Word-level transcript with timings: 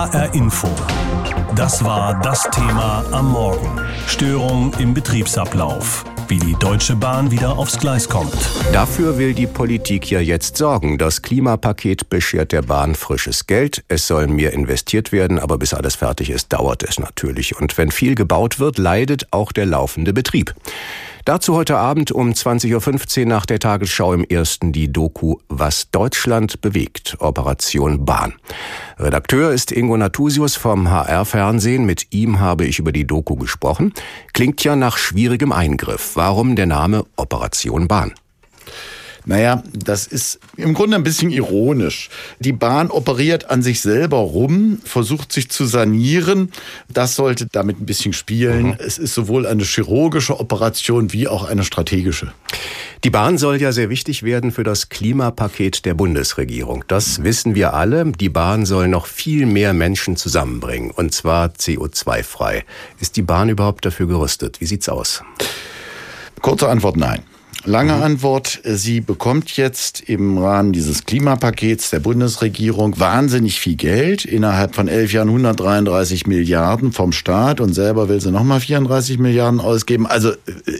HR 0.00 0.34
Info. 0.34 0.66
Das 1.54 1.84
war 1.84 2.18
das 2.22 2.48
Thema 2.54 3.04
am 3.12 3.32
Morgen. 3.32 3.78
Störung 4.06 4.72
im 4.78 4.94
Betriebsablauf 4.94 6.06
wie 6.30 6.38
die 6.38 6.54
Deutsche 6.54 6.94
Bahn 6.94 7.30
wieder 7.32 7.58
aufs 7.58 7.78
Gleis 7.78 8.08
kommt. 8.08 8.32
Dafür 8.72 9.18
will 9.18 9.34
die 9.34 9.48
Politik 9.48 10.10
ja 10.10 10.20
jetzt 10.20 10.56
sorgen. 10.56 10.96
Das 10.96 11.20
Klimapaket 11.22 12.08
beschert 12.08 12.52
der 12.52 12.62
Bahn 12.62 12.94
frisches 12.94 13.46
Geld. 13.46 13.84
Es 13.88 14.06
soll 14.06 14.28
mehr 14.28 14.52
investiert 14.52 15.12
werden, 15.12 15.38
aber 15.40 15.58
bis 15.58 15.74
alles 15.74 15.96
fertig 15.96 16.30
ist, 16.30 16.52
dauert 16.52 16.82
es 16.82 17.00
natürlich. 17.00 17.60
Und 17.60 17.76
wenn 17.76 17.90
viel 17.90 18.14
gebaut 18.14 18.60
wird, 18.60 18.78
leidet 18.78 19.26
auch 19.32 19.50
der 19.50 19.66
laufende 19.66 20.12
Betrieb. 20.12 20.54
Dazu 21.24 21.54
heute 21.54 21.76
Abend 21.76 22.12
um 22.12 22.30
20.15 22.30 23.20
Uhr 23.20 23.26
nach 23.26 23.44
der 23.44 23.58
Tagesschau 23.58 24.14
im 24.14 24.24
ersten 24.24 24.72
die 24.72 24.90
Doku 24.90 25.36
Was 25.48 25.90
Deutschland 25.90 26.62
bewegt, 26.62 27.16
Operation 27.20 28.06
Bahn. 28.06 28.32
Redakteur 28.98 29.52
ist 29.52 29.70
Ingo 29.70 29.98
Natusius 29.98 30.56
vom 30.56 30.90
HR-Fernsehen. 30.90 31.84
Mit 31.84 32.06
ihm 32.14 32.40
habe 32.40 32.64
ich 32.64 32.78
über 32.78 32.92
die 32.92 33.06
Doku 33.06 33.36
gesprochen. 33.36 33.92
Klingt 34.32 34.64
ja 34.64 34.76
nach 34.76 34.96
schwierigem 34.96 35.52
Eingriff. 35.52 36.12
Warum 36.14 36.56
der 36.56 36.66
Name 36.66 37.04
Operation 37.16 37.86
Bahn? 37.86 38.14
Naja, 39.26 39.62
das 39.72 40.06
ist 40.06 40.40
im 40.56 40.74
Grunde 40.74 40.96
ein 40.96 41.02
bisschen 41.02 41.30
ironisch. 41.30 42.08
Die 42.38 42.52
Bahn 42.52 42.90
operiert 42.90 43.50
an 43.50 43.62
sich 43.62 43.80
selber 43.80 44.18
rum, 44.18 44.80
versucht 44.84 45.32
sich 45.32 45.50
zu 45.50 45.66
sanieren. 45.66 46.52
Das 46.88 47.16
sollte 47.16 47.46
damit 47.46 47.80
ein 47.80 47.86
bisschen 47.86 48.12
spielen. 48.12 48.68
Mhm. 48.68 48.76
Es 48.78 48.98
ist 48.98 49.14
sowohl 49.14 49.46
eine 49.46 49.64
chirurgische 49.64 50.40
Operation 50.40 51.12
wie 51.12 51.28
auch 51.28 51.44
eine 51.44 51.64
strategische. 51.64 52.32
Die 53.04 53.10
Bahn 53.10 53.38
soll 53.38 53.60
ja 53.60 53.72
sehr 53.72 53.88
wichtig 53.88 54.22
werden 54.22 54.52
für 54.52 54.62
das 54.62 54.90
Klimapaket 54.90 55.86
der 55.86 55.94
Bundesregierung. 55.94 56.84
Das 56.86 57.22
wissen 57.22 57.54
wir 57.54 57.72
alle. 57.72 58.12
Die 58.12 58.28
Bahn 58.28 58.66
soll 58.66 58.88
noch 58.88 59.06
viel 59.06 59.46
mehr 59.46 59.72
Menschen 59.72 60.16
zusammenbringen, 60.16 60.90
und 60.90 61.14
zwar 61.14 61.48
CO2-frei. 61.48 62.64
Ist 63.00 63.16
die 63.16 63.22
Bahn 63.22 63.48
überhaupt 63.48 63.86
dafür 63.86 64.06
gerüstet? 64.06 64.60
Wie 64.60 64.66
sieht's 64.66 64.88
aus? 64.90 65.22
Kurze 66.42 66.68
Antwort 66.68 66.96
nein. 66.96 67.22
Lange 67.64 67.94
mhm. 67.96 68.02
Antwort. 68.02 68.60
Sie 68.64 69.02
bekommt 69.02 69.56
jetzt 69.56 70.00
im 70.08 70.38
Rahmen 70.38 70.72
dieses 70.72 71.04
Klimapakets 71.04 71.90
der 71.90 72.00
Bundesregierung 72.00 72.98
wahnsinnig 72.98 73.60
viel 73.60 73.76
Geld. 73.76 74.24
Innerhalb 74.24 74.74
von 74.74 74.88
elf 74.88 75.12
Jahren 75.12 75.28
133 75.28 76.26
Milliarden 76.26 76.92
vom 76.92 77.12
Staat 77.12 77.60
und 77.60 77.74
selber 77.74 78.08
will 78.08 78.20
sie 78.20 78.30
nochmal 78.30 78.60
34 78.60 79.18
Milliarden 79.18 79.60
ausgeben. 79.60 80.06
Also 80.06 80.30
äh, 80.30 80.36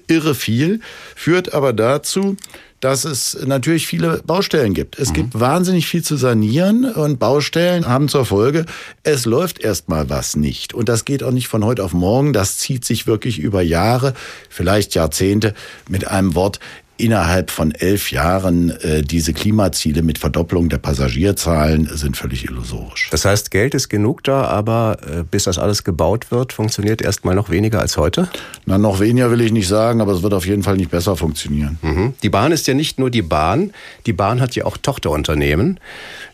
irre 0.08 0.34
viel. 0.34 0.80
Führt 1.14 1.52
aber 1.52 1.74
dazu, 1.74 2.36
dass 2.80 3.04
es 3.04 3.38
natürlich 3.44 3.86
viele 3.86 4.22
Baustellen 4.24 4.74
gibt. 4.74 4.98
Es 4.98 5.10
mhm. 5.10 5.14
gibt 5.14 5.40
wahnsinnig 5.40 5.86
viel 5.86 6.02
zu 6.02 6.16
sanieren 6.16 6.84
und 6.84 7.18
Baustellen 7.18 7.86
haben 7.86 8.08
zur 8.08 8.24
Folge, 8.24 8.66
es 9.02 9.26
läuft 9.26 9.60
erstmal 9.60 10.08
was 10.08 10.34
nicht. 10.36 10.74
Und 10.74 10.88
das 10.88 11.04
geht 11.04 11.22
auch 11.22 11.30
nicht 11.30 11.48
von 11.48 11.64
heute 11.64 11.84
auf 11.84 11.92
morgen. 11.92 12.32
Das 12.32 12.58
zieht 12.58 12.84
sich 12.84 13.06
wirklich 13.06 13.38
über 13.38 13.62
Jahre, 13.62 14.14
vielleicht 14.48 14.94
Jahrzehnte. 14.94 15.54
Mit 15.88 16.08
einem 16.08 16.34
Wort, 16.34 16.58
innerhalb 17.00 17.50
von 17.50 17.72
elf 17.72 18.12
Jahren 18.12 18.70
äh, 18.82 19.02
diese 19.02 19.32
Klimaziele 19.32 20.02
mit 20.02 20.18
Verdopplung 20.18 20.68
der 20.68 20.78
Passagierzahlen 20.78 21.88
sind 21.92 22.16
völlig 22.16 22.44
illusorisch. 22.44 23.08
Das 23.10 23.24
heißt, 23.24 23.50
Geld 23.50 23.74
ist 23.74 23.88
genug 23.88 24.24
da, 24.24 24.44
aber 24.44 24.98
äh, 25.02 25.22
bis 25.22 25.44
das 25.44 25.58
alles 25.58 25.84
gebaut 25.84 26.30
wird, 26.30 26.52
funktioniert 26.52 27.02
erstmal 27.02 27.34
noch 27.34 27.50
weniger 27.50 27.80
als 27.80 27.96
heute? 27.96 28.28
Na, 28.66 28.78
noch 28.78 29.00
weniger 29.00 29.30
will 29.30 29.40
ich 29.40 29.52
nicht 29.52 29.68
sagen, 29.68 30.00
aber 30.00 30.12
es 30.12 30.22
wird 30.22 30.34
auf 30.34 30.46
jeden 30.46 30.62
Fall 30.62 30.76
nicht 30.76 30.90
besser 30.90 31.16
funktionieren. 31.16 31.78
Mhm. 31.82 32.14
Die 32.22 32.28
Bahn 32.28 32.52
ist 32.52 32.66
ja 32.66 32.74
nicht 32.74 32.98
nur 32.98 33.10
die 33.10 33.22
Bahn, 33.22 33.72
die 34.06 34.12
Bahn 34.12 34.40
hat 34.40 34.54
ja 34.54 34.64
auch 34.64 34.76
Tochterunternehmen. 34.76 35.80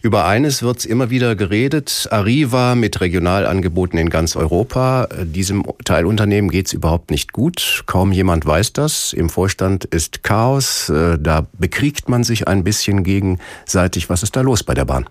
Über 0.07 0.25
eines 0.25 0.63
wird 0.63 0.85
immer 0.85 1.11
wieder 1.11 1.35
geredet, 1.35 2.07
Arriva 2.13 2.77
mit 2.77 3.01
Regionalangeboten 3.01 3.99
in 3.99 4.09
ganz 4.09 4.37
Europa. 4.37 5.09
Diesem 5.25 5.65
Teilunternehmen 5.85 6.49
geht 6.49 6.67
es 6.67 6.73
überhaupt 6.75 7.11
nicht 7.11 7.33
gut. 7.33 7.83
Kaum 7.87 8.13
jemand 8.13 8.47
weiß 8.47 8.73
das. 8.73 9.13
Im 9.13 9.29
Vorstand 9.29 9.85
ist 9.85 10.23
Chaos. 10.23 10.91
Äh, 10.91 11.19
da 11.19 11.49
bekriegt 11.59 12.09
man 12.09 12.23
sich 12.23 12.47
ein 12.47 12.63
bisschen 12.63 13.03
gegenseitig. 13.03 14.09
Was 14.09 14.23
ist 14.23 14.37
da 14.37 14.43
los 14.43 14.63
bei 14.63 14.75
der 14.75 14.85
Bahn? 14.85 15.07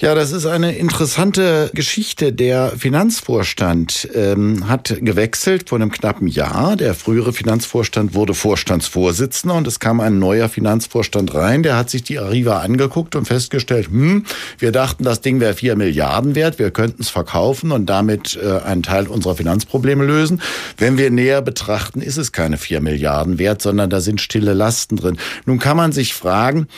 Ja, 0.00 0.14
das 0.14 0.30
ist 0.30 0.46
eine 0.46 0.76
interessante 0.76 1.72
Geschichte. 1.74 2.32
Der 2.32 2.70
Finanzvorstand 2.78 4.08
ähm, 4.14 4.68
hat 4.68 4.94
gewechselt 5.00 5.68
vor 5.68 5.76
einem 5.76 5.90
knappen 5.90 6.28
Jahr. 6.28 6.76
Der 6.76 6.94
frühere 6.94 7.32
Finanzvorstand 7.32 8.14
wurde 8.14 8.32
Vorstandsvorsitzender 8.32 9.56
und 9.56 9.66
es 9.66 9.80
kam 9.80 9.98
ein 9.98 10.20
neuer 10.20 10.48
Finanzvorstand 10.48 11.34
rein. 11.34 11.64
Der 11.64 11.76
hat 11.76 11.90
sich 11.90 12.04
die 12.04 12.20
Arriva 12.20 12.60
angeguckt 12.60 13.16
und 13.16 13.26
festgestellt, 13.26 13.88
hm, 13.88 14.24
wir 14.58 14.70
dachten, 14.70 15.02
das 15.02 15.20
Ding 15.20 15.40
wäre 15.40 15.54
vier 15.54 15.74
Milliarden 15.74 16.36
wert. 16.36 16.60
Wir 16.60 16.70
könnten 16.70 17.02
es 17.02 17.08
verkaufen 17.08 17.72
und 17.72 17.86
damit 17.86 18.38
äh, 18.40 18.60
einen 18.60 18.84
Teil 18.84 19.08
unserer 19.08 19.34
Finanzprobleme 19.34 20.04
lösen. 20.04 20.40
Wenn 20.76 20.96
wir 20.96 21.10
näher 21.10 21.42
betrachten, 21.42 22.02
ist 22.02 22.18
es 22.18 22.30
keine 22.30 22.56
vier 22.56 22.80
Milliarden 22.80 23.40
wert, 23.40 23.62
sondern 23.62 23.90
da 23.90 24.00
sind 24.00 24.20
stille 24.20 24.54
Lasten 24.54 24.94
drin. 24.94 25.18
Nun 25.44 25.58
kann 25.58 25.76
man 25.76 25.90
sich 25.90 26.14
fragen, 26.14 26.68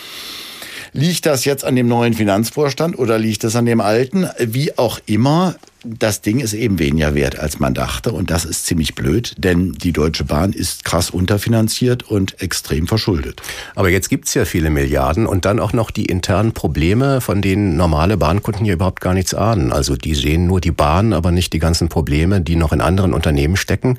Liegt 0.93 1.27
das 1.27 1.45
jetzt 1.45 1.65
an 1.65 1.77
dem 1.77 1.89
neuen 1.89 2.15
Finanzvorstand 2.15 2.99
oder 2.99 3.19
liegt 3.19 3.45
es 3.45 3.55
an 3.55 3.67
dem 3.67 3.81
alten? 3.81 4.27
Wie 4.39 4.77
auch 4.77 4.99
immer, 5.07 5.55
das 5.85 6.21
Ding 6.21 6.41
ist 6.41 6.53
eben 6.53 6.79
weniger 6.79 7.15
wert, 7.15 7.39
als 7.39 7.59
man 7.59 7.75
dachte. 7.75 8.13
Und 8.13 8.31
das 8.31 8.45
ist 8.45 8.67
ziemlich 8.67 8.95
blöd, 8.95 9.35
denn 9.39 9.73
die 9.73 9.93
Deutsche 9.93 10.25
Bahn 10.25 10.53
ist 10.53 10.85
krass 10.85 11.11
unterfinanziert 11.11 12.03
und 12.03 12.43
extrem 12.43 12.87
verschuldet. 12.87 13.41
Aber 13.75 13.89
jetzt 13.89 14.11
gibt's 14.11 14.35
ja 14.35 14.45
viele 14.45 14.71
Milliarden 14.71 15.27
und 15.27 15.45
dann 15.45 15.61
auch 15.61 15.73
noch 15.73 15.91
die 15.91 16.07
internen 16.07 16.53
Probleme, 16.53 17.21
von 17.21 17.41
denen 17.41 17.77
normale 17.77 18.17
Bahnkunden 18.17 18.65
hier 18.65 18.75
überhaupt 18.75 19.01
gar 19.01 19.15
nichts 19.15 19.33
ahnen. 19.33 19.73
Also 19.73 19.97
die 19.97 20.15
sehen 20.15 20.47
nur 20.47 20.61
die 20.61 20.73
Bahn, 20.73 21.13
aber 21.13 21.31
nicht 21.31 21.53
die 21.53 21.61
ganzen 21.61 21.89
Probleme, 21.89 22.41
die 22.41 22.57
noch 22.57 22.73
in 22.73 22.81
anderen 22.81 23.15
Unternehmen 23.15 23.57
stecken. 23.57 23.99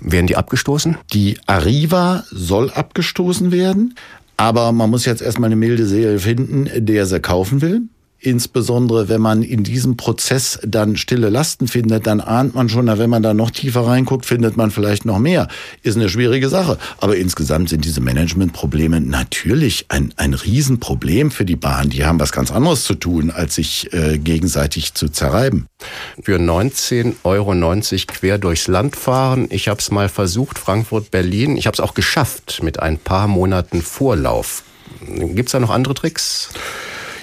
Werden 0.00 0.26
die 0.26 0.36
abgestoßen? 0.36 0.96
Die 1.12 1.38
Arriva 1.46 2.24
soll 2.30 2.70
abgestoßen 2.70 3.50
werden. 3.50 3.94
Aber 4.38 4.70
man 4.70 4.88
muss 4.88 5.04
jetzt 5.04 5.20
erstmal 5.20 5.48
eine 5.48 5.56
milde 5.56 5.84
Seele 5.84 6.18
finden, 6.20 6.68
der 6.86 7.06
sie 7.06 7.20
kaufen 7.20 7.60
will. 7.60 7.82
Insbesondere 8.20 9.08
wenn 9.08 9.20
man 9.20 9.42
in 9.42 9.62
diesem 9.62 9.96
Prozess 9.96 10.58
dann 10.64 10.96
stille 10.96 11.28
Lasten 11.28 11.68
findet, 11.68 12.06
dann 12.08 12.20
ahnt 12.20 12.54
man 12.54 12.68
schon, 12.68 12.86
wenn 12.86 13.10
man 13.10 13.22
da 13.22 13.32
noch 13.32 13.52
tiefer 13.52 13.86
reinguckt, 13.86 14.26
findet 14.26 14.56
man 14.56 14.72
vielleicht 14.72 15.04
noch 15.04 15.20
mehr. 15.20 15.46
Ist 15.82 15.96
eine 15.96 16.08
schwierige 16.08 16.48
Sache. 16.48 16.78
Aber 16.98 17.16
insgesamt 17.16 17.68
sind 17.68 17.84
diese 17.84 18.00
Managementprobleme 18.00 19.00
natürlich 19.00 19.86
ein, 19.88 20.12
ein 20.16 20.34
Riesenproblem 20.34 21.30
für 21.30 21.44
die 21.44 21.54
Bahn. 21.54 21.90
Die 21.90 22.04
haben 22.04 22.18
was 22.18 22.32
ganz 22.32 22.50
anderes 22.50 22.84
zu 22.84 22.94
tun, 22.94 23.30
als 23.30 23.54
sich 23.54 23.92
äh, 23.92 24.18
gegenseitig 24.18 24.94
zu 24.94 25.08
zerreiben. 25.08 25.66
Für 26.20 26.38
19,90 26.38 27.14
Euro 27.22 27.54
quer 28.08 28.38
durchs 28.38 28.66
Land 28.66 28.96
fahren. 28.96 29.46
Ich 29.50 29.68
habe 29.68 29.78
es 29.78 29.92
mal 29.92 30.08
versucht, 30.08 30.58
Frankfurt, 30.58 31.12
Berlin. 31.12 31.56
Ich 31.56 31.66
habe 31.66 31.74
es 31.74 31.80
auch 31.80 31.94
geschafft 31.94 32.60
mit 32.64 32.80
ein 32.80 32.98
paar 32.98 33.28
Monaten 33.28 33.80
Vorlauf. 33.80 34.64
Gibt 35.06 35.48
es 35.48 35.52
da 35.52 35.60
noch 35.60 35.70
andere 35.70 35.94
Tricks? 35.94 36.50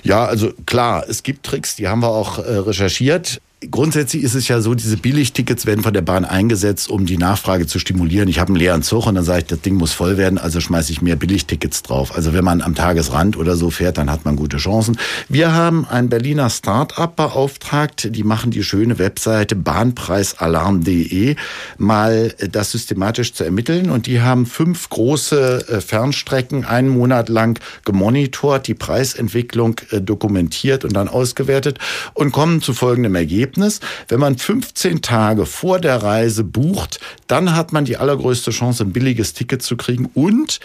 Ja, 0.05 0.25
also 0.25 0.53
klar, 0.67 1.03
es 1.09 1.23
gibt 1.23 1.43
Tricks, 1.43 1.75
die 1.75 1.87
haben 1.87 2.01
wir 2.01 2.09
auch 2.09 2.37
äh, 2.37 2.57
recherchiert 2.57 3.41
grundsätzlich 3.71 4.23
ist 4.23 4.35
es 4.35 4.47
ja 4.47 4.59
so, 4.59 4.75
diese 4.75 4.97
Billigtickets 4.97 5.65
werden 5.65 5.81
von 5.81 5.93
der 5.93 6.01
Bahn 6.01 6.25
eingesetzt, 6.25 6.89
um 6.89 7.05
die 7.05 7.17
Nachfrage 7.17 7.67
zu 7.67 7.79
stimulieren. 7.79 8.27
Ich 8.27 8.39
habe 8.39 8.49
einen 8.49 8.57
leeren 8.57 8.83
Zug 8.83 9.07
und 9.07 9.15
dann 9.15 9.23
sage 9.23 9.39
ich, 9.39 9.45
das 9.45 9.61
Ding 9.61 9.75
muss 9.75 9.93
voll 9.93 10.17
werden, 10.17 10.37
also 10.37 10.59
schmeiße 10.59 10.91
ich 10.91 11.01
mehr 11.01 11.15
Billigtickets 11.15 11.83
drauf. 11.83 12.15
Also 12.15 12.33
wenn 12.33 12.43
man 12.43 12.61
am 12.61 12.75
Tagesrand 12.75 13.37
oder 13.37 13.55
so 13.55 13.69
fährt, 13.69 13.97
dann 13.97 14.11
hat 14.11 14.25
man 14.25 14.35
gute 14.35 14.57
Chancen. 14.57 14.97
Wir 15.29 15.53
haben 15.53 15.85
ein 15.85 16.09
Berliner 16.09 16.49
Start-up 16.49 17.15
beauftragt, 17.15 18.09
die 18.11 18.23
machen 18.23 18.51
die 18.51 18.63
schöne 18.63 18.99
Webseite 18.99 19.55
bahnpreisalarm.de, 19.55 21.35
mal 21.77 22.33
das 22.51 22.71
systematisch 22.71 23.33
zu 23.33 23.43
ermitteln 23.43 23.89
und 23.89 24.07
die 24.07 24.21
haben 24.21 24.45
fünf 24.45 24.89
große 24.89 25.67
äh, 25.67 25.81
Fernstrecken 25.81 26.65
einen 26.65 26.89
Monat 26.89 27.29
lang 27.29 27.59
gemonitort, 27.85 28.67
die 28.67 28.73
Preisentwicklung 28.73 29.79
äh, 29.91 30.01
dokumentiert 30.01 30.83
und 30.83 30.93
dann 30.93 31.07
ausgewertet 31.07 31.79
und 32.13 32.31
kommen 32.31 32.61
zu 32.61 32.73
folgendem 32.73 33.15
Ergebnis. 33.15 33.44
Ergebnis, 33.45 33.79
wenn 34.07 34.19
man 34.19 34.37
15 34.37 35.03
Tage 35.03 35.45
vor 35.45 35.79
der 35.79 36.01
Reise 36.01 36.43
bucht, 36.43 36.99
dann 37.27 37.55
hat 37.55 37.73
man 37.73 37.85
die 37.85 37.97
allergrößte 37.97 38.49
Chance, 38.49 38.83
ein 38.83 38.91
billiges 38.91 39.33
Ticket 39.33 39.61
zu 39.61 39.77
kriegen 39.77 40.09
und 40.15 40.59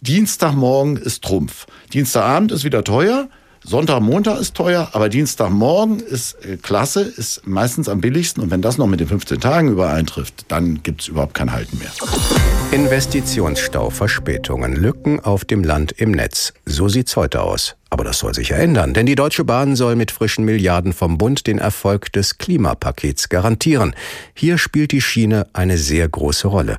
Dienstagmorgen 0.00 0.96
ist 0.96 1.22
Trumpf. 1.22 1.66
Dienstagabend 1.92 2.50
ist 2.52 2.64
wieder 2.64 2.82
teuer. 2.82 3.28
Sonntag, 3.68 4.00
Montag 4.00 4.40
ist 4.40 4.54
teuer, 4.54 4.90
aber 4.92 5.08
Dienstagmorgen 5.08 5.98
ist 5.98 6.36
äh, 6.44 6.56
klasse, 6.56 7.00
ist 7.00 7.44
meistens 7.48 7.88
am 7.88 8.00
billigsten. 8.00 8.40
Und 8.40 8.52
wenn 8.52 8.62
das 8.62 8.78
noch 8.78 8.86
mit 8.86 9.00
den 9.00 9.08
15 9.08 9.40
Tagen 9.40 9.70
übereintrifft, 9.70 10.44
dann 10.46 10.84
gibt 10.84 11.00
es 11.00 11.08
überhaupt 11.08 11.34
kein 11.34 11.50
Halten 11.50 11.76
mehr. 11.78 11.90
Investitionsstau, 12.70 13.90
Verspätungen, 13.90 14.76
Lücken 14.76 15.18
auf 15.18 15.44
dem 15.44 15.64
Land 15.64 15.90
im 15.90 16.12
Netz. 16.12 16.52
So 16.64 16.88
sieht's 16.88 17.16
heute 17.16 17.42
aus. 17.42 17.74
Aber 17.90 18.04
das 18.04 18.20
soll 18.20 18.34
sich 18.34 18.50
ja 18.50 18.56
ändern, 18.56 18.94
denn 18.94 19.06
die 19.06 19.16
Deutsche 19.16 19.42
Bahn 19.42 19.74
soll 19.74 19.96
mit 19.96 20.12
frischen 20.12 20.44
Milliarden 20.44 20.92
vom 20.92 21.18
Bund 21.18 21.48
den 21.48 21.58
Erfolg 21.58 22.12
des 22.12 22.38
Klimapakets 22.38 23.28
garantieren. 23.30 23.96
Hier 24.32 24.58
spielt 24.58 24.92
die 24.92 25.00
Schiene 25.00 25.48
eine 25.54 25.76
sehr 25.76 26.08
große 26.08 26.46
Rolle. 26.46 26.78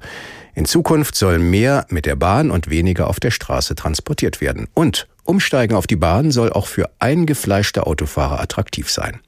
In 0.55 0.65
Zukunft 0.65 1.15
soll 1.15 1.37
mehr 1.37 1.85
mit 1.89 2.05
der 2.05 2.15
Bahn 2.15 2.49
und 2.49 2.69
weniger 2.69 3.09
auf 3.09 3.19
der 3.19 3.31
Straße 3.31 3.75
transportiert 3.75 4.39
werden. 4.41 4.67
Und 4.73 5.05
Umsteigen 5.27 5.75
auf 5.75 5.87
die 5.87 5.95
Bahn 5.95 6.31
soll 6.31 6.51
auch 6.51 6.67
für 6.67 6.89
eingefleischte 6.99 7.85
Autofahrer 7.85 8.39
attraktiv 8.39 8.89
sein. 8.89 9.19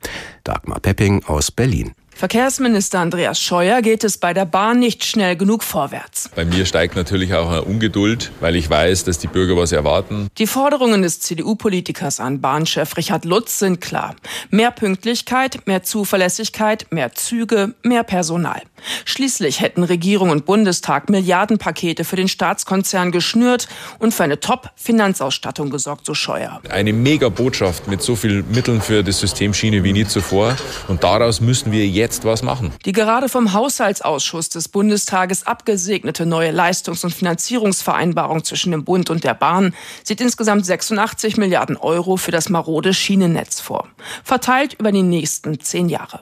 Dagmar 0.43 0.79
Pepping 0.79 1.23
aus 1.25 1.51
Berlin. 1.51 1.93
Verkehrsminister 2.19 2.99
Andreas 2.99 3.39
Scheuer 3.39 3.81
geht 3.81 4.03
es 4.03 4.17
bei 4.17 4.33
der 4.33 4.43
Bahn 4.43 4.79
nicht 4.79 5.05
schnell 5.05 5.37
genug 5.37 5.63
vorwärts. 5.63 6.29
Bei 6.35 6.43
mir 6.43 6.65
steigt 6.65 6.97
natürlich 6.97 7.33
auch 7.33 7.49
eine 7.49 7.61
Ungeduld, 7.61 8.33
weil 8.41 8.57
ich 8.57 8.69
weiß, 8.69 9.05
dass 9.05 9.19
die 9.19 9.27
Bürger 9.27 9.55
was 9.55 9.71
erwarten. 9.71 10.27
Die 10.37 10.45
Forderungen 10.45 11.01
des 11.01 11.21
CDU-Politikers 11.21 12.19
an 12.19 12.41
Bahnchef 12.41 12.97
Richard 12.97 13.23
Lutz 13.23 13.59
sind 13.59 13.79
klar. 13.79 14.17
Mehr 14.49 14.71
Pünktlichkeit, 14.71 15.65
mehr 15.65 15.83
Zuverlässigkeit, 15.83 16.87
mehr 16.89 17.13
Züge, 17.13 17.73
mehr 17.83 18.03
Personal. 18.03 18.63
Schließlich 19.05 19.61
hätten 19.61 19.83
Regierung 19.83 20.29
und 20.29 20.45
Bundestag 20.45 21.09
Milliardenpakete 21.09 22.03
für 22.03 22.15
den 22.15 22.27
Staatskonzern 22.27 23.11
geschnürt 23.11 23.67
und 23.99 24.13
für 24.13 24.23
eine 24.23 24.39
Top-Finanzausstattung 24.39 25.69
gesorgt, 25.69 26.05
so 26.05 26.13
Scheuer. 26.13 26.61
Eine 26.69 26.93
Mega-Botschaft 26.93 27.87
mit 27.87 28.01
so 28.01 28.15
vielen 28.15 28.49
Mitteln 28.51 28.81
für 28.81 29.03
das 29.03 29.19
System 29.19 29.53
Schiene 29.53 29.83
wie 29.83 29.93
nie 29.93 30.05
zuvor. 30.05 30.55
Und 30.87 31.03
daraus 31.03 31.41
müssen 31.41 31.71
wir 31.71 31.87
jetzt 31.87 32.25
was 32.25 32.43
machen. 32.43 32.71
Die 32.85 32.91
gerade 32.91 33.29
vom 33.29 33.53
Haushaltsausschuss 33.53 34.49
des 34.49 34.67
Bundestages 34.67 35.45
abgesegnete 35.45 36.25
neue 36.25 36.51
Leistungs- 36.51 37.03
und 37.03 37.13
Finanzierungsvereinbarung 37.13 38.43
zwischen 38.43 38.71
dem 38.71 38.83
Bund 38.83 39.09
und 39.09 39.23
der 39.23 39.33
Bahn 39.33 39.73
sieht 40.03 40.21
insgesamt 40.21 40.65
86 40.65 41.37
Milliarden 41.37 41.77
Euro 41.77 42.17
für 42.17 42.31
das 42.31 42.49
marode 42.49 42.93
Schienennetz 42.93 43.59
vor. 43.59 43.87
Verteilt 44.23 44.75
über 44.79 44.91
die 44.91 45.03
nächsten 45.03 45.59
zehn 45.59 45.89
Jahre. 45.89 46.19